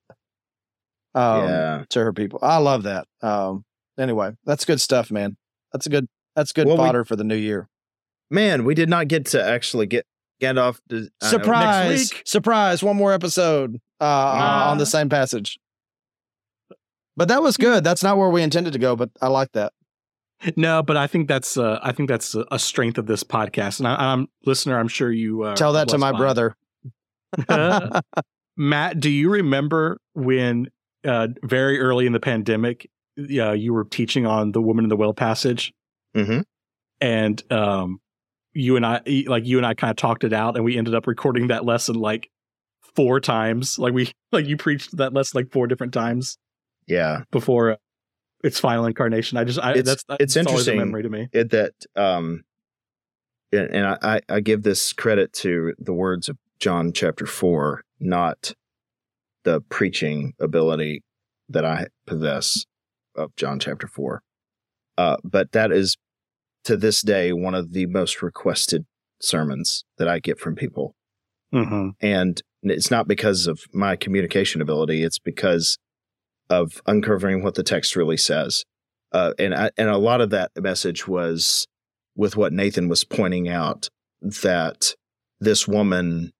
Um, 1.15 1.43
yeah, 1.47 1.83
to 1.89 1.99
her 1.99 2.13
people. 2.13 2.39
I 2.41 2.57
love 2.57 2.83
that. 2.83 3.07
Um, 3.21 3.63
anyway, 3.97 4.31
that's 4.45 4.65
good 4.65 4.81
stuff, 4.81 5.09
man. 5.11 5.37
That's 5.71 5.85
a 5.85 5.89
good. 5.89 6.07
That's 6.35 6.51
good 6.51 6.67
Well, 6.67 6.77
we- 6.77 6.83
fodder 6.83 7.03
for 7.05 7.15
the 7.15 7.23
new 7.23 7.35
year. 7.37 7.69
man, 8.29 8.63
we 8.65 8.75
did 8.75 8.89
not 8.89 9.07
get 9.07 9.25
to 9.27 9.41
actually 9.43 9.85
get 9.87 10.05
Gandalf. 10.41 10.79
To, 10.89 10.95
I 10.95 10.99
know, 10.99 11.03
next 11.03 11.29
Surprise! 11.29 11.99
week. 12.13 12.21
Surprise! 12.25 12.83
One 12.83 12.95
more 12.97 13.11
episode 13.13 13.75
uh, 13.99 14.03
Ah. 14.05 14.71
on 14.71 14.77
the 14.77 14.85
same 14.85 15.09
passage. 15.09 15.59
But 17.15 17.29
that 17.29 17.41
was 17.41 17.57
good. 17.57 17.83
That's 17.83 18.03
not 18.03 18.17
where 18.17 18.29
we 18.29 18.43
intended 18.43 18.73
to 18.73 18.79
go, 18.79 18.95
but 18.95 19.09
I 19.21 19.27
like 19.27 19.51
that. 19.53 19.73
No, 20.55 20.83
but 20.83 20.97
I 20.97 21.07
think 21.07 21.27
that's 21.27 21.57
uh, 21.57 21.79
I 21.81 21.91
think 21.91 22.09
that's 22.09 22.35
a, 22.35 22.45
a 22.51 22.59
strength 22.59 22.99
of 22.99 23.07
this 23.07 23.23
podcast. 23.23 23.79
And 23.79 23.87
I, 23.87 23.95
I'm 24.13 24.27
listener. 24.45 24.77
I'm 24.77 24.87
sure 24.87 25.11
you 25.11 25.41
uh, 25.43 25.55
Tell 25.55 25.73
that 25.73 25.87
to 25.89 25.97
my 25.97 26.11
by 26.11 26.17
brother. 26.19 26.55
Matt, 28.57 28.99
do 28.99 29.09
you 29.09 29.29
remember 29.31 29.99
when 30.13 30.69
uh, 31.05 31.29
very 31.43 31.79
early 31.79 32.05
in 32.05 32.13
the 32.13 32.19
pandemic, 32.19 32.89
uh, 33.19 33.51
you 33.53 33.73
were 33.73 33.85
teaching 33.85 34.25
on 34.27 34.51
the 34.51 34.61
woman 34.61 34.85
in 34.85 34.89
the 34.89 34.95
well 34.97 35.13
passage, 35.13 35.73
Mhm. 36.15 36.43
and 37.01 37.51
um, 37.51 37.99
you 38.57 38.75
and 38.75 38.85
I, 38.85 39.01
like 39.27 39.45
you 39.45 39.57
and 39.57 39.65
I, 39.65 39.73
kind 39.73 39.91
of 39.91 39.97
talked 39.97 40.23
it 40.23 40.33
out, 40.33 40.55
and 40.55 40.65
we 40.65 40.77
ended 40.77 40.95
up 40.95 41.07
recording 41.07 41.47
that 41.47 41.65
lesson 41.65 41.95
like 41.95 42.29
four 42.95 43.19
times. 43.19 43.77
Like 43.79 43.93
we, 43.93 44.11
like 44.31 44.45
you 44.47 44.57
preached 44.57 44.97
that 44.97 45.13
lesson 45.13 45.37
like 45.39 45.51
four 45.51 45.67
different 45.67 45.93
times 45.93 46.37
Yeah, 46.87 47.23
before 47.31 47.77
its 48.43 48.59
final 48.59 48.85
incarnation. 48.85 49.37
I 49.37 49.43
just, 49.43 49.59
I, 49.59 49.71
It's- 49.71 49.85
that's 49.85 50.03
it's 50.21 50.33
that's 50.33 50.47
interesting. 50.47 50.77
memory 50.77 51.03
to 51.03 51.09
me. 51.09 51.27
it, 51.31 51.49
that 51.51 51.73
um, 51.95 52.43
and, 53.51 53.69
and 53.69 53.87
I, 53.87 53.97
I 54.01 54.21
I 54.29 54.39
give 54.41 54.63
this 54.63 54.93
credit 54.93 55.33
to 55.33 55.73
the 55.79 55.93
words 55.93 56.27
of 56.29 56.37
John 56.59 56.91
chapter 56.93 57.25
four, 57.25 57.83
not 57.99 58.53
the 59.43 59.61
preaching 59.61 60.33
ability 60.39 61.03
that 61.49 61.63
I 61.63 61.87
possess 62.05 62.65
of 63.15 63.35
John 63.37 63.59
chapter 63.59 63.87
four. 63.87 64.21
Uh, 64.97 65.17
but 65.23 65.51
that 65.53 65.71
is 65.71 65.95
to 66.67 66.75
this 66.75 67.01
day 67.01 67.31
one 67.31 67.55
of 67.55 67.71
the 67.71 67.85
most 67.85 68.21
requested 68.21 68.85
sermons 69.21 69.85
that 69.97 70.09
I 70.09 70.19
get 70.19 70.37
from 70.37 70.55
people. 70.55 70.95
hmm 71.51 71.89
and 72.01 72.41
it's 72.63 72.91
not 72.91 73.07
because 73.07 73.47
of 73.47 73.61
my 73.71 73.95
communication 73.95 74.61
ability. 74.61 75.01
It's 75.03 75.19
because 75.19 75.77
of 76.49 76.81
uncovering 76.85 77.41
what 77.41 77.55
the 77.55 77.63
text 77.63 77.95
really 77.95 78.17
says. 78.17 78.65
Uh, 79.13 79.31
and 79.39 79.55
I, 79.55 79.71
and 79.77 79.89
a 79.89 79.97
lot 79.97 80.19
of 80.19 80.31
that 80.31 80.51
message 80.59 81.07
was 81.07 81.65
with 82.17 82.35
what 82.35 82.51
Nathan 82.51 82.89
was 82.89 83.05
pointing 83.05 83.47
out 83.47 83.87
that 84.21 84.93
this 85.39 85.67
woman 85.67 86.31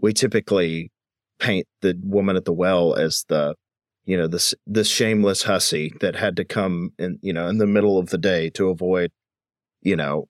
we 0.00 0.12
typically 0.12 0.90
paint 1.38 1.66
the 1.82 1.96
woman 2.02 2.34
at 2.34 2.44
the 2.44 2.52
well 2.52 2.94
as 2.94 3.24
the 3.28 3.54
you 4.04 4.16
know 4.16 4.26
this 4.26 4.52
this 4.66 4.88
shameless 4.88 5.44
hussy 5.44 5.92
that 6.00 6.16
had 6.16 6.34
to 6.36 6.44
come 6.44 6.90
in 6.98 7.20
you 7.22 7.32
know 7.32 7.46
in 7.46 7.58
the 7.58 7.66
middle 7.66 7.98
of 7.98 8.10
the 8.10 8.18
day 8.18 8.50
to 8.50 8.68
avoid 8.68 9.12
you 9.86 9.94
know 9.96 10.28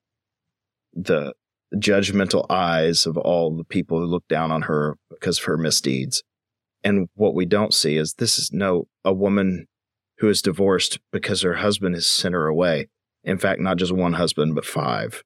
the 0.93 1.33
judgmental 1.75 2.45
eyes 2.49 3.05
of 3.05 3.17
all 3.17 3.55
the 3.55 3.63
people 3.63 3.99
who 3.99 4.05
look 4.05 4.27
down 4.29 4.51
on 4.51 4.61
her 4.63 4.95
because 5.09 5.39
of 5.39 5.45
her 5.45 5.57
misdeeds. 5.57 6.23
And 6.83 7.09
what 7.15 7.33
we 7.35 7.45
don't 7.45 7.73
see 7.73 7.97
is 7.97 8.13
this 8.13 8.37
is 8.39 8.51
no 8.53 8.87
a 9.03 9.11
woman 9.11 9.65
who 10.19 10.29
is 10.29 10.41
divorced 10.41 10.99
because 11.11 11.41
her 11.41 11.55
husband 11.55 11.95
has 11.95 12.07
sent 12.07 12.33
her 12.33 12.47
away. 12.47 12.87
In 13.23 13.37
fact, 13.37 13.59
not 13.59 13.77
just 13.77 13.91
one 13.91 14.13
husband, 14.13 14.55
but 14.55 14.65
five. 14.65 15.23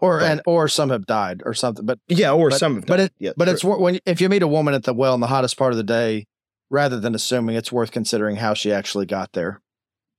Or 0.00 0.18
But- 0.20 0.30
and 0.30 0.42
or 0.46 0.68
some 0.68 0.90
have 0.90 1.06
died 1.06 1.42
or 1.46 1.54
something. 1.54 1.86
But 1.86 1.98
Yeah, 2.08 2.32
or 2.32 2.50
But- 2.50 2.58
some. 2.58 2.74
have 2.76 2.86
but 2.86 3.00
it- 3.00 3.12
yeah, 3.18 3.32
but 3.36 3.44
true. 3.46 3.54
it's 3.54 3.64
when 3.64 4.00
if 4.04 4.20
you 4.20 4.28
meet 4.28 4.42
a 4.42 4.48
woman 4.48 4.74
at 4.74 4.82
the 4.82 4.92
well 4.92 5.14
in 5.14 5.20
the 5.20 5.28
hottest 5.28 5.56
part 5.56 5.72
of 5.72 5.76
the 5.78 5.82
day, 5.84 6.26
rather 6.70 6.98
than 7.00 7.14
assuming, 7.14 7.56
it's 7.56 7.72
worth 7.72 7.90
considering 7.92 8.36
how 8.36 8.52
she 8.54 8.72
actually 8.72 9.06
got 9.06 9.32
there. 9.32 9.60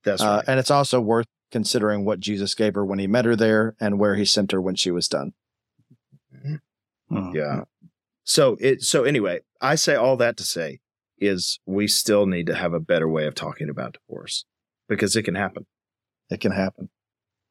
that's 0.04 0.22
Uh, 0.22 0.26
right. 0.38 0.46
and 0.48 0.60
it's 0.60 0.70
also 0.70 1.02
worth 1.02 1.26
considering 1.56 2.04
what 2.04 2.20
Jesus 2.20 2.54
gave 2.54 2.76
her 2.76 2.84
when 2.86 3.00
he 3.00 3.08
met 3.08 3.24
her 3.24 3.34
there 3.34 3.76
and 3.80 3.98
where 3.98 4.16
he 4.16 4.26
sent 4.26 4.52
her 4.52 4.60
when 4.62 4.76
she 4.76 4.92
was 4.92 5.08
done. 5.08 5.32
Mhm. 7.10 7.34
Yeah. 7.34 7.62
So 8.26 8.58
it. 8.60 8.82
So 8.82 9.06
anyway, 9.06 9.40
I 9.62 9.76
say 9.76 9.96
all 9.96 10.18
that 10.18 10.36
to 10.36 10.44
say 10.44 10.80
is 11.18 11.60
we 11.66 11.88
still 11.88 12.26
need 12.26 12.46
to 12.48 12.56
have 12.56 12.74
a 12.74 12.80
better 12.82 13.08
way 13.08 13.26
of 13.26 13.36
talking 13.36 13.70
about 13.70 13.96
divorce 13.98 14.44
because 14.90 15.16
it 15.16 15.24
can 15.24 15.36
happen. 15.36 15.66
It 16.30 16.42
can 16.42 16.52
happen. 16.52 16.90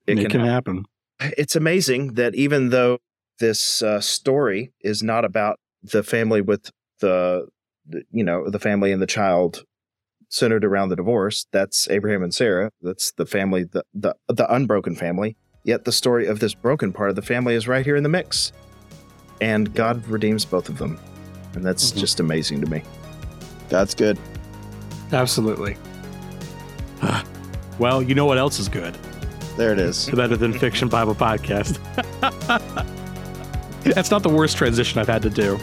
It, 0.07 0.19
It, 0.19 0.23
can, 0.23 0.31
can 0.33 0.40
happen. 0.40 0.85
happen. 1.19 1.35
it's 1.38 1.57
amazing 1.57 2.14
that 2.14 2.35
even 2.35 2.69
though 2.69 2.99
this 3.38 3.81
uh, 3.81 4.03
story 4.03 4.75
is 4.81 5.03
not 5.03 5.25
about 5.25 5.59
the 5.83 6.03
family 6.03 6.43
with 6.43 6.71
the, 7.01 7.49
the 7.88 8.03
you 8.11 8.23
know 8.23 8.51
the 8.51 8.61
family 8.61 8.93
and 8.93 9.01
the 9.01 9.07
child 9.07 9.64
centered 10.35 10.64
around 10.64 10.88
the 10.88 10.97
divorce 10.97 11.47
that's 11.53 11.88
abraham 11.90 12.23
and 12.23 12.35
sarah 12.35 12.70
that's 12.83 13.12
the 13.12 13.25
family 13.27 13.62
the, 13.64 13.85
the 13.94 14.14
the 14.29 14.53
unbroken 14.53 14.94
family 14.97 15.37
yet 15.64 15.85
the 15.85 15.92
story 15.92 16.27
of 16.27 16.40
this 16.40 16.55
broken 16.55 16.92
part 16.92 17.09
of 17.11 17.16
the 17.16 17.23
family 17.23 17.55
is 17.55 17.68
right 17.68 17.85
here 17.85 17.94
in 17.97 18.03
the 18.03 18.09
mix 18.09 18.53
and 19.40 19.73
god 19.75 20.05
redeems 20.09 20.44
both 20.44 20.68
of 20.68 20.79
them 20.79 20.99
and 21.55 21.62
that's 21.64 21.92
Mhm. 21.92 21.99
just 21.99 22.18
amazing 22.20 22.61
to 22.61 22.66
me 22.70 22.83
That's 23.68 23.94
good. 23.94 24.18
Absolutely. 25.12 25.77
well, 27.79 28.03
you 28.03 28.14
know 28.14 28.27
what 28.27 28.37
else 28.38 28.59
is 28.59 28.68
good? 28.68 28.94
There 29.57 29.73
it 29.73 29.79
is. 29.79 30.07
The 30.07 30.16
Better 30.16 30.37
Than 30.37 30.53
Fiction 30.64 30.88
Bible 30.88 31.14
Podcast. 31.14 31.79
That's 33.94 34.11
not 34.11 34.23
the 34.23 34.29
worst 34.29 34.57
transition 34.57 35.01
I've 35.01 35.09
had 35.09 35.23
to 35.23 35.31
do. 35.31 35.59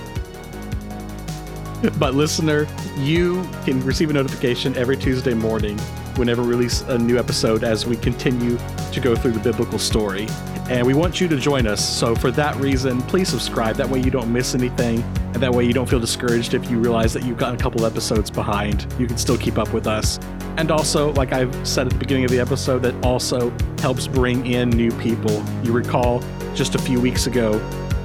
But 2.00 2.14
listener, 2.14 2.68
you 2.98 3.44
can 3.66 3.84
receive 3.84 4.10
a 4.10 4.14
notification 4.14 4.76
every 4.76 4.98
Tuesday 4.98 5.34
morning 5.34 5.78
whenever 6.16 6.44
we 6.44 6.50
release 6.50 6.82
a 6.82 6.98
new 6.98 7.18
episode 7.18 7.64
as 7.64 7.86
we 7.86 7.96
continue 7.96 8.58
to 8.92 9.00
go 9.00 9.16
through 9.16 9.32
the 9.32 9.40
biblical 9.40 9.80
story. 9.80 10.28
And 10.70 10.86
we 10.86 10.94
want 10.94 11.20
you 11.20 11.28
to 11.28 11.38
join 11.38 11.68
us. 11.68 11.84
So 11.84 12.16
for 12.16 12.32
that 12.32 12.56
reason, 12.58 13.02
please 13.04 13.30
subscribe. 13.30 13.76
That 13.78 13.90
way 13.90 14.00
you 14.00 14.12
don't 14.12 14.32
miss 14.32 14.54
anything. 14.54 15.02
And 15.34 15.38
that 15.38 15.52
way 15.52 15.66
you 15.66 15.74
don't 15.74 15.90
feel 15.90 16.00
discouraged 16.00 16.54
if 16.54 16.70
you 16.70 16.78
realize 16.78 17.14
that 17.14 17.24
you've 17.24 17.38
gotten 17.38 17.56
a 17.56 17.60
couple 17.60 17.86
episodes 17.86 18.30
behind. 18.30 18.86
You 19.00 19.08
can 19.08 19.18
still 19.18 19.38
keep 19.38 19.58
up 19.58 19.74
with 19.74 19.88
us. 19.88 20.20
And 20.58 20.70
also, 20.70 21.14
like 21.14 21.34
I've 21.34 21.68
said 21.68 21.88
at 21.88 21.94
the 21.94 22.00
beginning 22.00 22.26
of 22.26 22.32
the 22.32 22.40
episode, 22.40 22.84
that 22.84 22.94
also 23.04 23.50
helps 23.80 24.08
bring 24.08 24.46
in 24.46 24.70
new 24.70 24.92
people. 25.00 25.44
You 25.64 25.72
recall 25.72 26.24
just 26.54 26.76
a 26.76 26.80
few 26.80 27.02
weeks 27.02 27.28
ago, 27.28 27.60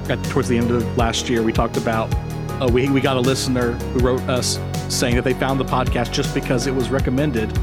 at, 0.09 0.23
towards 0.25 0.47
the 0.47 0.57
end 0.57 0.71
of 0.71 0.97
last 0.97 1.29
year, 1.29 1.43
we 1.43 1.53
talked 1.53 1.77
about 1.77 2.09
uh, 2.61 2.69
we, 2.71 2.89
we 2.89 3.01
got 3.01 3.17
a 3.17 3.19
listener 3.19 3.73
who 3.73 3.99
wrote 3.99 4.21
us 4.21 4.59
saying 4.89 5.15
that 5.15 5.23
they 5.23 5.33
found 5.33 5.59
the 5.59 5.65
podcast 5.65 6.11
just 6.11 6.33
because 6.33 6.67
it 6.67 6.73
was 6.73 6.89
recommended 6.89 7.55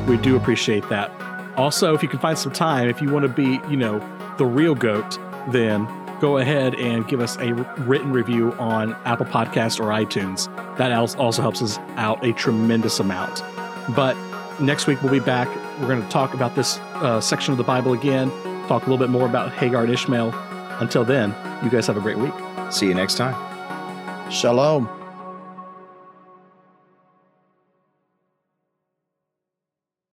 we 0.08 0.18
do 0.18 0.36
appreciate 0.36 0.88
that. 0.90 1.12
Also, 1.58 1.94
if 1.94 2.02
you 2.02 2.10
can 2.10 2.20
find 2.20 2.38
some 2.38 2.52
time, 2.52 2.90
if 2.90 3.02
you 3.02 3.10
want 3.12 3.24
to 3.24 3.30
be, 3.30 3.60
you 3.70 3.78
know, 3.78 4.00
the 4.38 4.46
real 4.46 4.76
goat, 4.76 5.20
then 5.50 5.88
go 6.20 6.38
ahead 6.38 6.76
and 6.76 7.08
give 7.08 7.20
us 7.20 7.38
a 7.38 7.54
written 7.84 8.12
review 8.12 8.54
on 8.54 8.94
Apple 9.06 9.26
Podcast 9.26 9.80
or 9.80 9.86
iTunes. 9.86 10.48
That 10.78 10.92
also 10.94 11.42
helps 11.42 11.62
us 11.62 11.78
out 11.96 12.24
a 12.26 12.34
tremendous 12.34 13.00
amount. 13.00 13.44
But 13.96 14.18
next 14.60 14.88
week 14.88 15.02
we'll 15.04 15.12
be 15.12 15.20
back. 15.20 15.48
We're 15.80 15.88
going 15.88 16.02
to 16.02 16.10
talk 16.10 16.34
about 16.34 16.56
this 16.56 16.80
uh, 16.96 17.20
section 17.22 17.52
of 17.52 17.58
the 17.58 17.64
Bible 17.64 17.94
again, 17.94 18.30
talk 18.68 18.86
a 18.88 18.90
little 18.90 18.98
bit 18.98 19.10
more 19.10 19.26
about 19.26 19.52
Hagar 19.52 19.84
and 19.84 19.92
Ishmael. 19.94 20.32
Until 20.80 21.04
then, 21.04 21.36
you 21.64 21.70
guys 21.70 21.86
have 21.88 21.98
a 21.98 22.02
great 22.02 22.18
week. 22.18 22.34
see 22.72 22.88
you 22.88 22.94
next 22.96 23.16
time 23.16 23.36
Shalom. 24.32 25.03